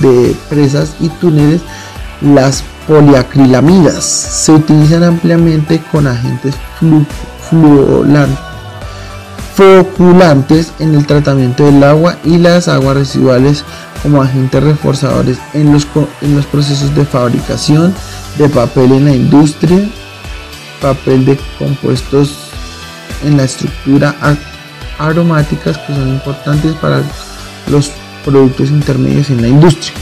de 0.00 0.36
presas 0.48 0.94
y 1.00 1.08
túneles 1.08 1.60
las 2.20 2.62
poliacrilamidas 2.86 4.04
se 4.04 4.52
utilizan 4.52 5.04
ampliamente 5.04 5.82
con 5.90 6.06
agentes 6.06 6.54
floculantes 9.54 10.72
en 10.78 10.94
el 10.94 11.06
tratamiento 11.06 11.64
del 11.64 11.82
agua 11.84 12.16
y 12.24 12.38
las 12.38 12.68
aguas 12.68 12.96
residuales 12.96 13.64
como 14.02 14.22
agentes 14.22 14.62
reforzadores 14.62 15.38
en 15.54 15.72
los, 15.72 15.86
en 16.20 16.36
los 16.36 16.46
procesos 16.46 16.94
de 16.94 17.04
fabricación 17.04 17.94
de 18.38 18.48
papel 18.48 18.92
en 18.92 19.04
la 19.06 19.14
industria 19.14 19.88
papel 20.84 21.24
de 21.24 21.38
compuestos 21.58 22.50
en 23.24 23.38
la 23.38 23.44
estructura 23.44 24.14
aromáticas 24.98 25.78
que 25.78 25.94
son 25.94 26.08
importantes 26.08 26.74
para 26.74 27.02
los 27.70 27.90
productos 28.22 28.68
intermedios 28.68 29.30
en 29.30 29.40
la 29.40 29.48
industria. 29.48 29.94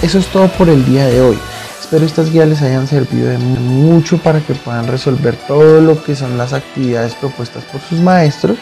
Eso 0.00 0.18
es 0.18 0.28
todo 0.28 0.46
por 0.46 0.68
el 0.68 0.84
día 0.84 1.06
de 1.06 1.20
hoy. 1.20 1.36
Espero 1.80 2.06
estas 2.06 2.30
guías 2.30 2.48
les 2.48 2.62
hayan 2.62 2.86
servido 2.86 3.30
de 3.30 3.38
mucho 3.38 4.16
para 4.18 4.40
que 4.40 4.54
puedan 4.54 4.86
resolver 4.86 5.34
todo 5.48 5.80
lo 5.80 6.02
que 6.04 6.14
son 6.14 6.38
las 6.38 6.52
actividades 6.52 7.16
propuestas 7.16 7.64
por 7.64 7.80
sus 7.80 7.98
maestros. 7.98 8.58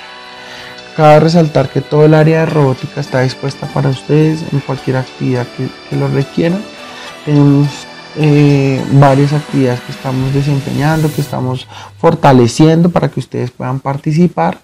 Cabe 0.97 1.21
resaltar 1.21 1.69
que 1.69 1.83
todo 1.83 2.07
el 2.07 2.15
área 2.15 2.41
de 2.41 2.47
robótica 2.47 3.03
está 3.03 3.21
dispuesta 3.21 3.67
para 3.67 3.91
ustedes 3.91 4.45
en 4.51 4.61
cualquier 4.61 4.97
actividad 4.97 5.47
que, 5.57 5.97
lo 5.97 6.09
requieran. 6.09 6.63
Tenemos 7.27 7.69
eh, 8.17 8.83
varias 8.93 9.35
actividades 9.35 9.81
que 9.81 9.93
estamos 9.93 10.33
desempeñando, 10.33 11.13
que 11.13 11.21
estamos 11.21 11.69
fortaleciendo 11.99 12.89
para 12.89 13.11
que 13.11 13.21
ustedes 13.21 13.51
puedan 13.51 13.81
participar. 13.81 14.59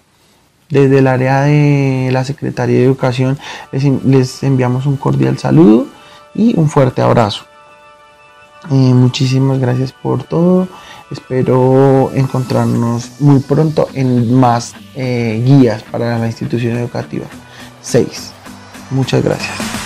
Desde 0.69 0.99
el 0.99 1.07
área 1.07 1.41
de 1.41 2.09
la 2.11 2.23
Secretaría 2.23 2.77
de 2.77 2.85
Educación 2.85 3.37
les 3.71 4.41
enviamos 4.41 4.87
un 4.87 4.97
cordial 4.97 5.37
saludo 5.37 5.85
y 6.35 6.57
un 6.57 6.69
fuerte 6.69 7.01
abrazo. 7.01 7.45
Eh, 8.71 8.93
muchísimas 8.93 9.59
gracias 9.59 9.91
por 9.91 10.23
todo. 10.23 10.67
Espero 11.11 12.11
encontrarnos 12.13 13.19
muy 13.19 13.39
pronto 13.39 13.87
en 13.93 14.33
más 14.33 14.73
eh, 14.95 15.41
guías 15.45 15.83
para 15.83 16.17
la 16.17 16.25
institución 16.25 16.77
educativa 16.77 17.25
6. 17.81 18.31
Muchas 18.91 19.23
gracias. 19.23 19.82